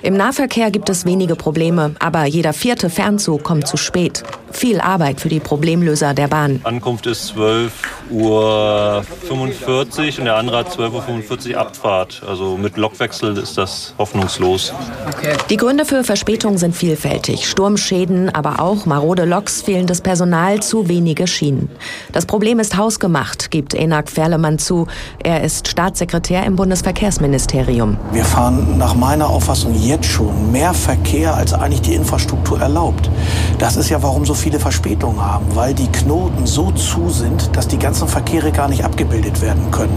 Im 0.02 0.16
Nahverkehr 0.16 0.70
gibt 0.70 0.90
es 0.90 1.06
wenige 1.06 1.34
Probleme, 1.34 1.94
aber 1.98 2.26
jeder 2.26 2.52
vierte 2.52 2.90
Fernzug 2.90 3.42
kommt 3.42 3.66
zu 3.66 3.78
spät. 3.78 4.22
Viel 4.50 4.80
Arbeit 4.80 5.20
für 5.20 5.28
die 5.28 5.40
Problemlöser 5.40 6.14
der 6.14 6.28
Bahn. 6.28 6.60
Ankunft 6.64 7.06
ist 7.06 7.28
12 7.28 7.72
Uhr 8.10 9.04
45 9.28 10.18
und 10.18 10.24
der 10.26 10.36
andere 10.36 10.58
hat 10.58 10.68
12.45 10.68 11.52
Uhr 11.52 11.60
Abfahrt. 11.60 12.22
Also 12.26 12.56
mit 12.56 12.76
Lokwechsel 12.76 13.36
ist 13.36 13.58
das 13.58 13.94
hoffnungslos. 13.98 14.72
Okay. 15.06 15.36
Die 15.50 15.56
Gründe 15.56 15.84
für 15.84 16.04
Verspätung 16.04 16.58
sind 16.58 16.74
vielfältig. 16.74 17.48
Sturmschäden, 17.48 18.34
aber 18.34 18.60
auch 18.60 18.86
marode 18.86 19.24
Loks, 19.24 19.62
fehlendes 19.62 20.00
Personal, 20.00 20.60
zu 20.60 20.88
wenige 20.88 21.26
Schienen. 21.26 21.70
Das 22.12 22.26
Problem 22.26 22.58
ist 22.58 22.76
hausgemacht, 22.76 23.50
gibt 23.50 23.74
Enak 23.74 24.10
Ferlemann 24.10 24.58
zu. 24.58 24.86
Er 25.22 25.42
ist 25.42 25.68
Staatssekretär 25.68 26.44
im 26.44 26.56
Bundesverkehrsministerium. 26.56 27.96
Wir 28.12 28.24
fahren 28.24 28.78
nach 28.78 28.94
meiner 28.98 29.28
Auffassung 29.28 29.74
jetzt 29.74 30.06
schon 30.06 30.50
mehr 30.52 30.74
Verkehr, 30.74 31.34
als 31.34 31.52
eigentlich 31.52 31.82
die 31.82 31.94
Infrastruktur 31.94 32.60
erlaubt. 32.60 33.10
Das 33.58 33.76
ist 33.76 33.88
ja, 33.88 34.02
warum 34.02 34.24
so 34.24 34.34
viele 34.34 34.58
Verspätungen 34.58 35.20
haben, 35.20 35.46
weil 35.54 35.74
die 35.74 35.86
Knoten 35.86 36.46
so 36.46 36.70
zu 36.72 37.08
sind, 37.08 37.56
dass 37.56 37.68
die 37.68 37.78
ganzen 37.78 38.08
Verkehre 38.08 38.52
gar 38.52 38.68
nicht 38.68 38.84
abgebildet 38.84 39.40
werden 39.40 39.70
können. 39.70 39.96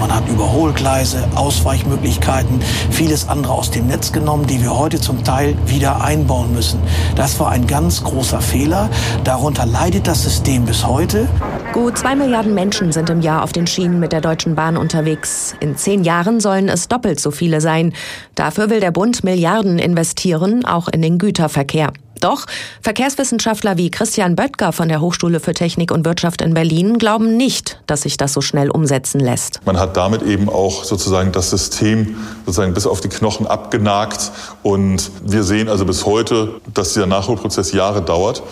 Man 0.00 0.14
hat 0.14 0.28
Überholgleise, 0.28 1.24
Ausweichmöglichkeiten, 1.34 2.60
vieles 2.90 3.28
andere 3.28 3.52
aus 3.52 3.70
dem 3.70 3.86
Netz 3.86 4.12
genommen, 4.12 4.46
die 4.46 4.62
wir 4.62 4.76
heute 4.76 5.00
zum 5.00 5.24
Teil 5.24 5.56
wieder 5.66 6.02
einbauen 6.02 6.52
müssen. 6.54 6.80
Das 7.14 7.38
war 7.40 7.50
ein 7.50 7.66
ganz 7.66 8.04
großer 8.04 8.40
Fehler. 8.40 8.88
Darunter 9.24 9.66
leidet 9.66 10.06
das 10.06 10.22
System 10.22 10.64
bis 10.64 10.86
heute. 10.86 11.28
Gut 11.72 11.98
zwei 11.98 12.14
Milliarden 12.14 12.54
Menschen 12.54 12.92
sind 12.92 13.10
im 13.10 13.20
Jahr 13.20 13.42
auf 13.42 13.52
den 13.52 13.66
Schienen 13.66 14.00
mit 14.00 14.12
der 14.12 14.20
Deutschen 14.20 14.54
Bahn 14.54 14.76
unterwegs. 14.76 15.54
In 15.60 15.76
zehn 15.76 16.04
Jahren 16.04 16.40
sollen 16.40 16.68
es 16.68 16.88
doppelt 16.88 17.20
so 17.20 17.30
viele 17.30 17.60
sein. 17.60 17.92
Dafür 18.36 18.70
will 18.70 18.80
der 18.80 18.90
Bund 18.92 19.24
Milliarden 19.24 19.78
investieren, 19.78 20.64
auch 20.64 20.88
in 20.88 21.02
den 21.02 21.18
Güterverkehr. 21.18 21.92
Doch 22.20 22.46
Verkehrswissenschaftler 22.82 23.76
wie 23.76 23.90
Christian 23.90 24.36
Böttger 24.36 24.72
von 24.72 24.88
der 24.88 25.00
Hochschule 25.00 25.40
für 25.40 25.52
Technik 25.52 25.90
und 25.90 26.04
Wirtschaft 26.04 26.42
in 26.42 26.54
Berlin 26.54 26.98
glauben 26.98 27.36
nicht, 27.36 27.80
dass 27.86 28.02
sich 28.02 28.16
das 28.16 28.32
so 28.32 28.40
schnell 28.40 28.70
umsetzen 28.70 29.20
lässt. 29.20 29.60
Man 29.64 29.78
hat 29.78 29.96
damit 29.96 30.22
eben 30.22 30.48
auch 30.48 30.84
sozusagen 30.84 31.32
das 31.32 31.50
System 31.50 32.16
sozusagen 32.44 32.74
bis 32.74 32.86
auf 32.86 33.00
die 33.00 33.08
Knochen 33.08 33.46
abgenagt 33.46 34.32
und 34.62 35.10
wir 35.24 35.42
sehen 35.42 35.68
also 35.68 35.84
bis 35.84 36.06
heute, 36.06 36.60
dass 36.72 36.94
dieser 36.94 37.06
Nachholprozess 37.06 37.72
Jahre 37.72 38.02
dauert. 38.02 38.42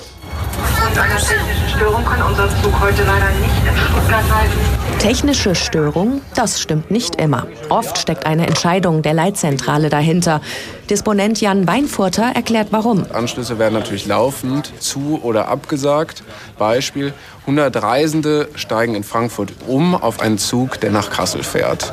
Aufgrund 0.63 0.99
einer 0.99 1.17
technischen 1.17 1.69
Störung 1.69 2.05
kann 2.05 2.23
unser 2.23 2.49
Zug 2.63 2.81
heute 2.81 3.03
leider 3.03 3.31
nicht 3.41 3.67
in 3.69 3.77
Stuttgart 3.77 4.25
halten. 4.35 4.59
Technische 4.99 5.55
Störung, 5.55 6.21
das 6.35 6.61
stimmt 6.61 6.91
nicht 6.91 7.17
immer. 7.17 7.47
Oft 7.69 7.99
steckt 7.99 8.27
eine 8.27 8.47
Entscheidung 8.47 9.03
der 9.03 9.13
Leitzentrale 9.13 9.91
dahinter. 9.91 10.41
Disponent 10.89 11.41
Jan 11.41 11.67
Weinfurter 11.67 12.33
erklärt 12.35 12.69
warum. 12.71 13.05
Anschlüsse 13.13 13.59
werden 13.59 13.75
natürlich 13.75 14.07
laufend 14.07 14.73
zu- 14.81 15.21
oder 15.23 15.49
abgesagt. 15.49 16.23
Beispiel, 16.59 17.13
100 17.43 17.83
Reisende 17.83 18.49
steigen 18.55 18.95
in 18.95 19.05
Frankfurt 19.05 19.53
um 19.67 19.95
auf 19.95 20.21
einen 20.21 20.39
Zug, 20.39 20.81
der 20.81 20.91
nach 20.91 21.11
Kassel 21.11 21.43
fährt. 21.43 21.93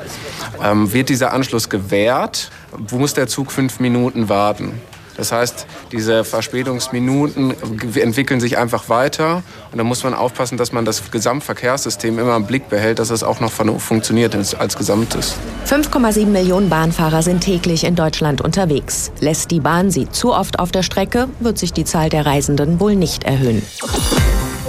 Ähm, 0.64 0.94
wird 0.94 1.10
dieser 1.10 1.34
Anschluss 1.34 1.70
gewährt, 1.70 2.52
muss 2.92 3.14
der 3.14 3.28
Zug 3.28 3.52
fünf 3.52 3.80
Minuten 3.80 4.30
warten. 4.30 4.80
Das 5.22 5.32
heißt, 5.32 5.68
diese 5.92 6.24
Verspätungsminuten 6.24 7.54
entwickeln 7.94 8.40
sich 8.40 8.58
einfach 8.58 8.90
weiter 8.90 9.44
und 9.72 9.78
da 9.78 9.84
muss 9.84 10.04
man 10.04 10.16
aufpassen, 10.16 10.58
dass 10.58 10.72
man 10.72 10.84
das 10.84 11.12
Gesamtverkehrssystem 11.12 12.18
immer 12.18 12.36
im 12.36 12.48
Blick 12.48 12.70
behält, 12.70 12.98
dass 12.98 13.12
es 13.12 13.22
auch 13.22 13.40
noch 13.40 13.52
funktioniert 13.52 14.36
als 14.36 14.76
Gesamtes. 14.76 15.36
5,7 15.68 16.26
Millionen 16.26 16.70
Bahnfahrer 16.70 17.22
sind 17.22 17.42
täglich 17.42 17.84
in 17.84 17.94
Deutschland 17.94 18.42
unterwegs. 18.42 19.12
Lässt 19.20 19.52
die 19.52 19.60
Bahn 19.60 19.92
sie 19.92 20.10
zu 20.10 20.34
oft 20.34 20.58
auf 20.58 20.72
der 20.72 20.82
Strecke, 20.82 21.28
wird 21.40 21.60
sich 21.60 21.72
die 21.72 21.86
Zahl 21.86 22.10
der 22.10 22.26
Reisenden 22.26 22.80
wohl 22.80 22.96
nicht 22.96 23.24
erhöhen. 23.24 23.62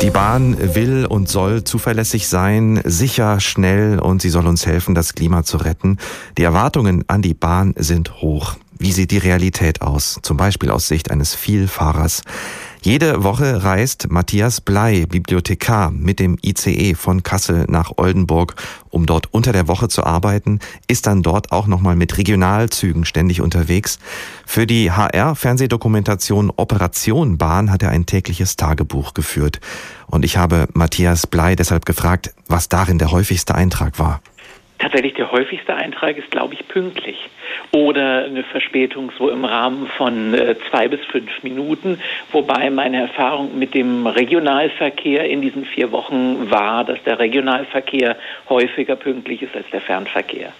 Die 0.02 0.10
Bahn 0.10 0.74
will 0.74 1.06
und 1.06 1.30
soll 1.30 1.64
zuverlässig 1.64 2.28
sein, 2.28 2.82
sicher, 2.84 3.40
schnell 3.40 3.98
und 3.98 4.20
sie 4.20 4.28
soll 4.28 4.46
uns 4.46 4.66
helfen, 4.66 4.94
das 4.94 5.14
Klima 5.14 5.44
zu 5.44 5.56
retten. 5.56 5.96
Die 6.36 6.42
Erwartungen 6.42 7.04
an 7.06 7.22
die 7.22 7.32
Bahn 7.32 7.72
sind 7.78 8.20
hoch. 8.20 8.56
Wie 8.82 8.90
sieht 8.90 9.12
die 9.12 9.18
Realität 9.18 9.80
aus? 9.80 10.18
Zum 10.22 10.36
Beispiel 10.36 10.68
aus 10.68 10.88
Sicht 10.88 11.12
eines 11.12 11.36
Vielfahrers. 11.36 12.24
Jede 12.82 13.22
Woche 13.22 13.62
reist 13.62 14.10
Matthias 14.10 14.60
Blei, 14.60 15.06
Bibliothekar, 15.08 15.92
mit 15.92 16.18
dem 16.18 16.36
ICE 16.42 16.94
von 16.96 17.22
Kassel 17.22 17.66
nach 17.68 17.92
Oldenburg, 17.96 18.56
um 18.90 19.06
dort 19.06 19.32
unter 19.32 19.52
der 19.52 19.68
Woche 19.68 19.86
zu 19.86 20.02
arbeiten, 20.02 20.58
ist 20.88 21.06
dann 21.06 21.22
dort 21.22 21.52
auch 21.52 21.68
nochmal 21.68 21.94
mit 21.94 22.18
Regionalzügen 22.18 23.04
ständig 23.04 23.40
unterwegs. 23.40 24.00
Für 24.46 24.66
die 24.66 24.90
HR-Fernsehdokumentation 24.90 26.50
Operation 26.56 27.38
Bahn 27.38 27.70
hat 27.70 27.84
er 27.84 27.90
ein 27.90 28.04
tägliches 28.04 28.56
Tagebuch 28.56 29.14
geführt. 29.14 29.60
Und 30.08 30.24
ich 30.24 30.38
habe 30.38 30.66
Matthias 30.72 31.28
Blei 31.28 31.54
deshalb 31.54 31.86
gefragt, 31.86 32.34
was 32.48 32.68
darin 32.68 32.98
der 32.98 33.12
häufigste 33.12 33.54
Eintrag 33.54 34.00
war. 34.00 34.20
Tatsächlich 34.80 35.14
der 35.14 35.30
häufigste 35.30 35.72
Eintrag 35.76 36.16
ist, 36.16 36.32
glaube 36.32 36.54
ich, 36.54 36.66
pünktlich 36.66 37.16
oder 37.72 38.24
eine 38.24 38.44
Verspätung 38.44 39.10
so 39.18 39.30
im 39.30 39.44
Rahmen 39.44 39.86
von 39.96 40.34
äh, 40.34 40.54
zwei 40.70 40.88
bis 40.88 41.00
fünf 41.10 41.42
Minuten, 41.42 41.98
wobei 42.30 42.70
meine 42.70 43.00
Erfahrung 43.02 43.58
mit 43.58 43.74
dem 43.74 44.06
Regionalverkehr 44.06 45.28
in 45.28 45.40
diesen 45.40 45.64
vier 45.64 45.90
Wochen 45.90 46.50
war, 46.50 46.84
dass 46.84 47.02
der 47.04 47.18
Regionalverkehr 47.18 48.16
häufiger 48.48 48.96
pünktlich 48.96 49.42
ist 49.42 49.56
als 49.56 49.66
der 49.72 49.80
Fernverkehr. 49.80 50.52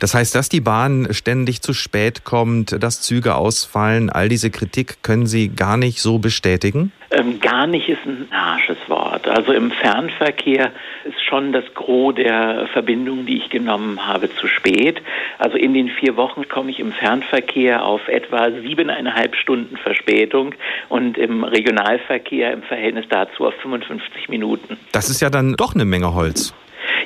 Das 0.00 0.14
heißt, 0.14 0.34
dass 0.34 0.48
die 0.48 0.62
Bahn 0.62 1.08
ständig 1.10 1.60
zu 1.60 1.74
spät 1.74 2.24
kommt, 2.24 2.82
dass 2.82 3.02
Züge 3.02 3.34
ausfallen, 3.34 4.08
all 4.10 4.28
diese 4.30 4.50
Kritik 4.50 5.02
können 5.02 5.26
Sie 5.26 5.50
gar 5.50 5.76
nicht 5.76 6.00
so 6.00 6.18
bestätigen? 6.18 6.90
Ähm, 7.10 7.38
gar 7.38 7.66
nicht 7.66 7.88
ist 7.88 8.04
ein 8.06 8.26
harsches 8.30 8.78
Wort. 8.88 8.99
Also 9.10 9.52
im 9.52 9.70
Fernverkehr 9.70 10.72
ist 11.04 11.22
schon 11.24 11.52
das 11.52 11.64
Gros 11.74 12.14
der 12.14 12.68
Verbindungen, 12.72 13.26
die 13.26 13.38
ich 13.38 13.50
genommen 13.50 14.06
habe, 14.06 14.32
zu 14.34 14.46
spät. 14.46 15.02
Also 15.38 15.56
in 15.56 15.74
den 15.74 15.88
vier 15.88 16.16
Wochen 16.16 16.48
komme 16.48 16.70
ich 16.70 16.80
im 16.80 16.92
Fernverkehr 16.92 17.84
auf 17.84 18.06
etwa 18.08 18.50
siebeneinhalb 18.50 19.34
Stunden 19.36 19.76
Verspätung 19.76 20.54
und 20.88 21.18
im 21.18 21.44
Regionalverkehr 21.44 22.52
im 22.52 22.62
Verhältnis 22.62 23.06
dazu 23.08 23.46
auf 23.46 23.54
55 23.62 24.28
Minuten. 24.28 24.78
Das 24.92 25.10
ist 25.10 25.20
ja 25.20 25.30
dann 25.30 25.54
doch 25.54 25.74
eine 25.74 25.84
Menge 25.84 26.14
Holz. 26.14 26.54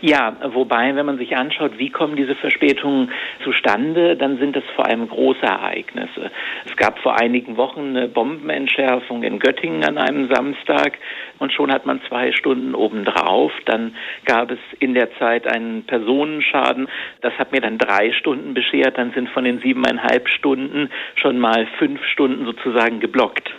Ja, 0.01 0.37
wobei, 0.53 0.95
wenn 0.95 1.07
man 1.07 1.19
sich 1.19 1.37
anschaut, 1.37 1.79
wie 1.79 1.91
kommen 1.91 2.17
diese 2.17 2.35
Verspätungen 2.35 3.11
zustande, 3.43 4.17
dann 4.17 4.39
sind 4.39 4.57
es 4.57 4.65
vor 4.75 4.87
allem 4.87 5.09
große 5.09 5.43
Ereignisse. 5.43 6.31
Es 6.67 6.77
gab 6.77 6.99
vor 6.99 7.21
einigen 7.21 7.57
Wochen 7.57 7.97
eine 7.97 8.09
Bombenentschärfung 8.09 9.23
in 9.23 9.39
Göttingen 9.39 9.85
an 9.85 9.99
einem 9.99 10.29
Samstag 10.33 10.99
und 11.39 11.53
schon 11.53 11.73
hat 11.73 11.87
man 11.87 12.01
zwei 12.09 12.33
Stunden 12.33 12.75
obendrauf. 12.75 13.53
Dann 13.67 13.95
gab 14.25 14.51
es 14.51 14.59
in 14.79 14.95
der 14.95 15.15
Zeit 15.19 15.47
einen 15.47 15.85
Personenschaden. 15.85 16.89
Das 17.21 17.33
hat 17.39 17.53
mir 17.53 17.61
dann 17.61 17.79
drei 17.79 18.13
Stunden 18.13 18.55
beschert. 18.55 18.99
Dann 18.99 19.13
sind 19.13 19.29
von 19.31 19.45
den 19.45 19.61
siebeneinhalb 19.61 20.29
Stunden 20.29 20.91
schon 21.17 21.39
mal 21.39 21.67
fünf 21.79 22.05
Stunden 22.07 22.45
sozusagen 22.45 23.01
geblockt. 23.01 23.51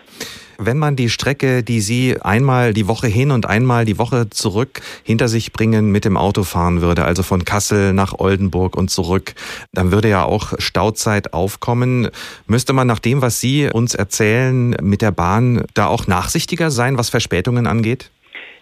Wenn 0.58 0.78
man 0.78 0.96
die 0.96 1.10
Strecke, 1.10 1.63
die 1.63 1.82
Sie 1.82 2.22
einmal 2.22 2.74
die 2.74 2.88
Woche 2.88 3.08
hin 3.08 3.32
und 3.32 3.46
einmal 3.46 3.86
die 3.86 3.98
Woche 3.98 4.30
zurück 4.30 4.82
hinter 5.04 5.28
sich 5.28 5.52
bringen, 5.52 5.91
mit 5.91 6.06
dem 6.06 6.18
Auto 6.18 6.44
fahren 6.44 6.82
würde, 6.82 7.06
also 7.06 7.24
von 7.24 7.46
Kassel 7.46 7.94
nach 7.94 8.13
Oldenburg 8.18 8.76
und 8.76 8.89
zurück, 8.89 9.34
dann 9.74 9.91
würde 9.91 10.10
ja 10.10 10.24
auch 10.24 10.54
Stauzeit 10.60 11.34
aufkommen. 11.34 12.10
Müsste 12.48 12.74
man 12.74 12.88
nach 12.88 13.00
dem, 13.00 13.22
was 13.22 13.39
Sie 13.39 13.70
uns 13.70 13.96
erzählen, 13.96 14.76
mit 14.82 15.02
der 15.02 15.12
Bahn 15.12 15.63
da 15.74 15.88
auch 15.88 16.08
nachsichtiger 16.08 16.72
sein, 16.72 16.98
was 16.98 17.10
Verspätungen 17.10 17.68
angeht? 17.68 18.12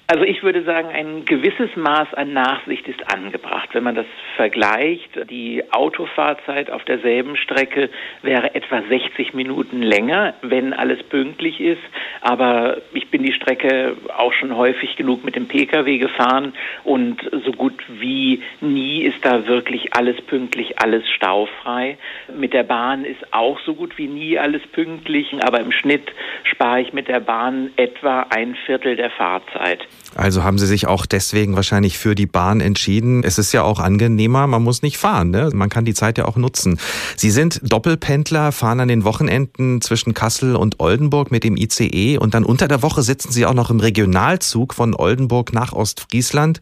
Also 0.05 0.25
ich 0.25 0.43
würde 0.43 0.63
sagen, 0.63 0.89
ein 0.89 1.23
gewisses 1.23 1.75
Maß 1.77 2.13
an 2.13 2.33
Nachsicht 2.33 2.87
ist 2.89 3.09
angebracht. 3.11 3.69
Wenn 3.71 3.83
man 3.83 3.95
das 3.95 4.05
vergleicht, 4.35 5.09
die 5.29 5.63
Autofahrzeit 5.71 6.69
auf 6.69 6.83
derselben 6.83 7.37
Strecke 7.37 7.89
wäre 8.21 8.53
etwa 8.53 8.81
60 8.81 9.33
Minuten 9.33 9.81
länger, 9.81 10.33
wenn 10.41 10.73
alles 10.73 11.01
pünktlich 11.03 11.61
ist. 11.61 11.81
Aber 12.19 12.81
ich 12.93 13.09
bin 13.11 13.23
die 13.23 13.31
Strecke 13.31 13.95
auch 14.17 14.33
schon 14.33 14.57
häufig 14.57 14.97
genug 14.97 15.23
mit 15.23 15.37
dem 15.37 15.47
Pkw 15.47 15.97
gefahren 15.97 16.53
und 16.83 17.21
so 17.45 17.53
gut 17.53 17.81
wie 17.87 18.43
nie 18.59 19.03
ist 19.03 19.25
da 19.25 19.47
wirklich 19.47 19.93
alles 19.95 20.19
pünktlich, 20.21 20.79
alles 20.79 21.09
staufrei. 21.11 21.97
Mit 22.37 22.53
der 22.53 22.63
Bahn 22.63 23.05
ist 23.05 23.33
auch 23.33 23.57
so 23.61 23.73
gut 23.73 23.97
wie 23.97 24.07
nie 24.07 24.37
alles 24.37 24.63
pünktlich, 24.67 25.33
aber 25.45 25.61
im 25.61 25.71
Schnitt 25.71 26.11
spare 26.43 26.81
ich 26.81 26.91
mit 26.91 27.07
der 27.07 27.21
Bahn 27.21 27.71
etwa 27.77 28.27
ein 28.29 28.55
Viertel 28.65 28.97
der 28.97 29.09
Fahrzeit. 29.09 29.87
Also 30.15 30.43
haben 30.43 30.57
Sie 30.57 30.67
sich 30.67 30.87
auch 30.87 31.05
deswegen 31.05 31.55
wahrscheinlich 31.55 31.97
für 31.97 32.15
die 32.15 32.25
Bahn 32.25 32.61
entschieden. 32.61 33.23
Es 33.23 33.37
ist 33.37 33.51
ja 33.51 33.63
auch 33.63 33.79
angenehmer, 33.79 34.47
man 34.47 34.63
muss 34.63 34.81
nicht 34.81 34.97
fahren, 34.97 35.31
ne? 35.31 35.49
man 35.53 35.69
kann 35.69 35.85
die 35.85 35.93
Zeit 35.93 36.17
ja 36.17 36.25
auch 36.25 36.35
nutzen. 36.35 36.79
Sie 37.15 37.31
sind 37.31 37.59
Doppelpendler, 37.63 38.51
fahren 38.51 38.79
an 38.79 38.87
den 38.87 39.03
Wochenenden 39.03 39.81
zwischen 39.81 40.13
Kassel 40.13 40.55
und 40.55 40.79
Oldenburg 40.79 41.31
mit 41.31 41.43
dem 41.43 41.57
ICE 41.57 42.17
und 42.17 42.33
dann 42.33 42.43
unter 42.43 42.67
der 42.67 42.81
Woche 42.83 43.01
sitzen 43.01 43.31
Sie 43.31 43.45
auch 43.45 43.53
noch 43.53 43.69
im 43.69 43.79
Regionalzug 43.79 44.73
von 44.73 44.95
Oldenburg 44.95 45.53
nach 45.53 45.73
Ostfriesland. 45.73 46.61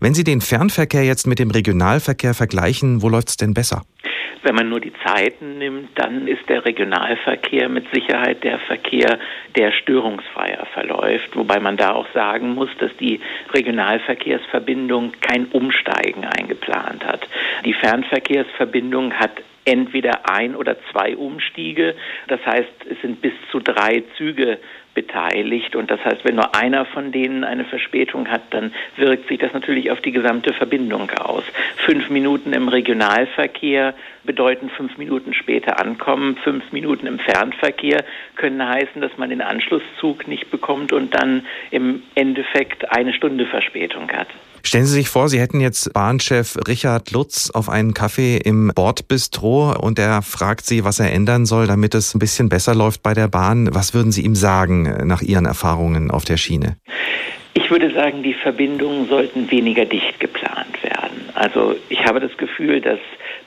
Wenn 0.00 0.14
Sie 0.14 0.24
den 0.24 0.40
Fernverkehr 0.40 1.04
jetzt 1.04 1.26
mit 1.26 1.38
dem 1.38 1.50
Regionalverkehr 1.50 2.34
vergleichen, 2.34 3.02
wo 3.02 3.08
läuft's 3.08 3.36
denn 3.36 3.54
besser? 3.54 3.82
Wenn 4.42 4.56
man 4.56 4.68
nur 4.68 4.80
die 4.80 4.92
Zeiten 5.04 5.58
nimmt, 5.58 5.90
dann 5.94 6.26
ist 6.26 6.48
der 6.48 6.64
Regionalverkehr 6.64 7.68
mit 7.68 7.86
Sicherheit 7.92 8.42
der 8.42 8.58
Verkehr, 8.58 9.20
der 9.56 9.70
störungsfreier 9.70 10.66
verläuft. 10.74 11.36
Wobei 11.36 11.60
man 11.60 11.76
da 11.76 11.92
auch 11.92 12.08
sagen 12.12 12.54
muss, 12.54 12.68
dass 12.80 12.94
die 12.98 13.20
Regionalverkehrsverbindung 13.52 15.12
kein 15.20 15.46
Umsteigen 15.46 16.24
eingeplant 16.24 17.04
hat. 17.04 17.26
Die 17.64 17.74
Fernverkehrsverbindung 17.74 19.12
hat 19.14 19.32
entweder 19.64 20.28
ein 20.28 20.56
oder 20.56 20.76
zwei 20.90 21.16
Umstiege. 21.16 21.94
Das 22.28 22.44
heißt, 22.44 22.72
es 22.90 23.00
sind 23.00 23.20
bis 23.22 23.32
zu 23.50 23.60
drei 23.60 24.02
Züge 24.16 24.58
beteiligt. 24.94 25.76
Und 25.76 25.90
das 25.90 26.04
heißt, 26.04 26.24
wenn 26.24 26.36
nur 26.36 26.54
einer 26.54 26.84
von 26.84 27.12
denen 27.12 27.44
eine 27.44 27.64
Verspätung 27.64 28.28
hat, 28.28 28.42
dann 28.50 28.72
wirkt 28.96 29.28
sich 29.28 29.38
das 29.38 29.52
natürlich 29.52 29.90
auf 29.90 30.00
die 30.00 30.12
gesamte 30.12 30.52
Verbindung 30.52 31.10
aus. 31.10 31.44
Fünf 31.84 32.10
Minuten 32.10 32.52
im 32.52 32.68
Regionalverkehr 32.68 33.94
bedeuten 34.24 34.70
fünf 34.70 34.98
Minuten 34.98 35.34
später 35.34 35.80
ankommen. 35.80 36.36
Fünf 36.42 36.72
Minuten 36.72 37.06
im 37.06 37.18
Fernverkehr 37.18 38.04
können 38.36 38.66
heißen, 38.66 39.00
dass 39.00 39.16
man 39.16 39.30
den 39.30 39.42
Anschlusszug 39.42 40.28
nicht 40.28 40.50
bekommt 40.50 40.92
und 40.92 41.14
dann 41.14 41.46
im 41.70 42.02
Endeffekt 42.14 42.90
eine 42.90 43.12
Stunde 43.12 43.46
Verspätung 43.46 44.10
hat. 44.12 44.28
Stellen 44.64 44.86
Sie 44.86 44.94
sich 44.94 45.08
vor, 45.08 45.28
Sie 45.28 45.40
hätten 45.40 45.60
jetzt 45.60 45.92
Bahnchef 45.92 46.56
Richard 46.68 47.10
Lutz 47.10 47.50
auf 47.50 47.68
einen 47.68 47.94
Kaffee 47.94 48.36
im 48.36 48.70
Bordbistro 48.74 49.74
und 49.78 49.98
er 49.98 50.22
fragt 50.22 50.64
Sie, 50.66 50.84
was 50.84 51.00
er 51.00 51.12
ändern 51.12 51.46
soll, 51.46 51.66
damit 51.66 51.94
es 51.94 52.14
ein 52.14 52.20
bisschen 52.20 52.48
besser 52.48 52.74
läuft 52.74 53.02
bei 53.02 53.12
der 53.12 53.28
Bahn. 53.28 53.68
Was 53.74 53.92
würden 53.92 54.12
Sie 54.12 54.22
ihm 54.22 54.36
sagen 54.36 54.86
äh, 54.86 55.04
nach 55.04 55.20
Ihren 55.20 55.46
Erfahrungen 55.46 56.10
auf 56.10 56.24
der 56.24 56.36
Schiene? 56.36 56.76
Ich 57.54 57.70
würde 57.70 57.92
sagen, 57.92 58.22
die 58.22 58.34
Verbindungen 58.34 59.08
sollten 59.08 59.50
weniger 59.50 59.84
dicht 59.84 60.20
geplant 60.20 60.82
werden. 60.82 61.28
Also 61.34 61.74
ich 61.88 62.04
habe 62.04 62.20
das 62.20 62.36
Gefühl, 62.36 62.80
dass 62.80 63.00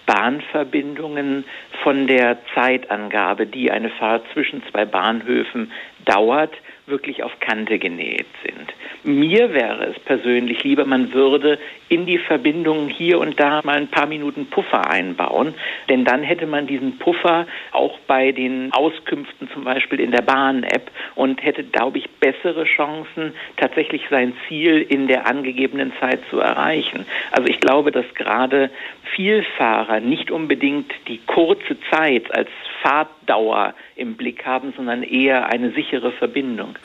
Bahnverbindungen 0.05 1.45
von 1.83 2.07
der 2.07 2.37
Zeitangabe, 2.53 3.47
die 3.47 3.71
eine 3.71 3.89
Fahrt 3.89 4.25
zwischen 4.33 4.61
zwei 4.69 4.85
Bahnhöfen 4.85 5.71
dauert, 6.05 6.53
wirklich 6.87 7.23
auf 7.23 7.39
Kante 7.39 7.79
genäht 7.79 8.27
sind. 8.43 8.73
Mir 9.03 9.53
wäre 9.53 9.85
es 9.85 9.99
persönlich 9.99 10.63
lieber, 10.63 10.85
man 10.85 11.13
würde 11.13 11.59
in 11.89 12.05
die 12.05 12.17
Verbindungen 12.17 12.89
hier 12.89 13.19
und 13.19 13.39
da 13.39 13.61
mal 13.63 13.77
ein 13.77 13.87
paar 13.87 14.07
Minuten 14.07 14.47
Puffer 14.47 14.89
einbauen, 14.89 15.53
denn 15.89 16.05
dann 16.05 16.23
hätte 16.23 16.47
man 16.47 16.67
diesen 16.67 16.97
Puffer 16.97 17.45
auch 17.71 17.99
bei 18.07 18.31
den 18.31 18.71
Auskünften 18.73 19.49
zum 19.51 19.63
Beispiel 19.63 19.99
in 19.99 20.11
der 20.11 20.21
Bahn-App 20.21 20.89
und 21.15 21.43
hätte, 21.43 21.63
glaube 21.63 21.99
ich, 21.99 22.09
bessere 22.19 22.65
Chancen, 22.65 23.33
tatsächlich 23.57 24.03
sein 24.09 24.33
Ziel 24.47 24.81
in 24.81 25.07
der 25.07 25.27
angegebenen 25.27 25.93
Zeit 25.99 26.19
zu 26.29 26.39
erreichen. 26.39 27.05
Also 27.31 27.47
ich 27.47 27.59
glaube, 27.59 27.91
dass 27.91 28.11
gerade 28.15 28.71
Vielfahrer 29.15 29.99
nicht 29.99 30.31
unbedingt 30.31 30.91
die 31.07 31.19
kurze 31.25 31.77
Zeit 31.91 32.33
als 32.35 32.49
Fahrtdauer 32.85 33.73
im 33.95 34.15
Blick 34.15 34.45
haben, 34.45 34.73
sondern 34.77 35.01
eher 35.01 35.47
eine 35.47 35.71
sichere 35.71 36.11
Verbindung. 36.11 36.77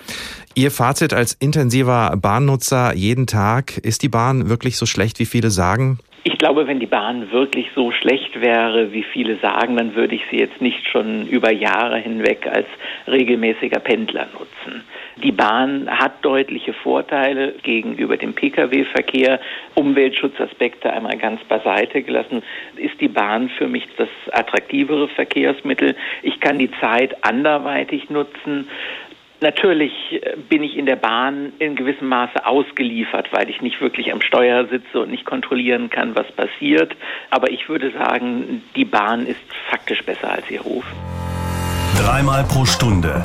Ihr 0.54 0.70
Fazit 0.70 1.12
als 1.12 1.34
intensiver 1.34 2.16
Bahnnutzer 2.16 2.94
jeden 2.94 3.26
Tag, 3.26 3.76
ist 3.76 4.02
die 4.02 4.08
Bahn 4.08 4.48
wirklich 4.48 4.76
so 4.76 4.86
schlecht, 4.86 5.18
wie 5.18 5.26
viele 5.26 5.50
sagen? 5.50 5.98
Ich 6.24 6.38
glaube, 6.38 6.66
wenn 6.66 6.80
die 6.80 6.86
Bahn 6.86 7.30
wirklich 7.32 7.66
so 7.74 7.92
schlecht 7.92 8.40
wäre, 8.40 8.92
wie 8.92 9.04
viele 9.04 9.38
sagen, 9.40 9.76
dann 9.76 9.94
würde 9.94 10.14
ich 10.14 10.22
sie 10.30 10.38
jetzt 10.38 10.60
nicht 10.60 10.88
schon 10.88 11.26
über 11.26 11.52
Jahre 11.52 11.98
hinweg 11.98 12.46
als 12.50 12.66
regelmäßiger 13.06 13.80
Pendler 13.80 14.26
nutzen. 14.32 14.82
Die 15.16 15.32
Bahn 15.32 15.88
hat 15.90 16.24
deutliche 16.24 16.72
Vorteile 16.72 17.54
gegenüber 17.62 18.16
dem 18.16 18.34
Pkw-Verkehr. 18.34 19.40
Umweltschutzaspekte 19.74 20.92
einmal 20.92 21.18
ganz 21.18 21.42
beiseite 21.44 22.02
gelassen, 22.02 22.42
ist 22.76 23.00
die 23.00 23.08
Bahn 23.08 23.50
für 23.50 23.68
mich 23.68 23.86
das 23.96 24.08
attraktivere 24.32 25.08
Verkehrsmittel. 25.08 25.96
Ich 26.22 26.40
kann 26.40 26.58
die 26.58 26.70
Zeit 26.80 27.24
anderweitig 27.24 28.10
nutzen. 28.10 28.68
Natürlich 29.40 29.92
äh, 30.12 30.36
bin 30.48 30.62
ich 30.62 30.76
in 30.76 30.86
der 30.86 30.96
Bahn 30.96 31.52
in 31.58 31.74
gewissem 31.74 32.08
Maße 32.08 32.44
ausgeliefert, 32.46 33.28
weil 33.32 33.48
ich 33.48 33.62
nicht 33.62 33.80
wirklich 33.80 34.12
am 34.12 34.20
Steuer 34.20 34.66
sitze 34.66 35.00
und 35.00 35.10
nicht 35.10 35.24
kontrollieren 35.24 35.88
kann, 35.88 36.14
was 36.14 36.30
passiert. 36.32 36.94
Aber 37.30 37.50
ich 37.50 37.68
würde 37.68 37.90
sagen, 37.92 38.62
die 38.76 38.84
Bahn 38.84 39.26
ist 39.26 39.40
faktisch 39.70 40.02
besser 40.04 40.32
als 40.32 40.50
ihr 40.50 40.60
Ruf. 40.60 40.84
Dreimal 41.96 42.44
pro 42.44 42.64
Stunde 42.64 43.24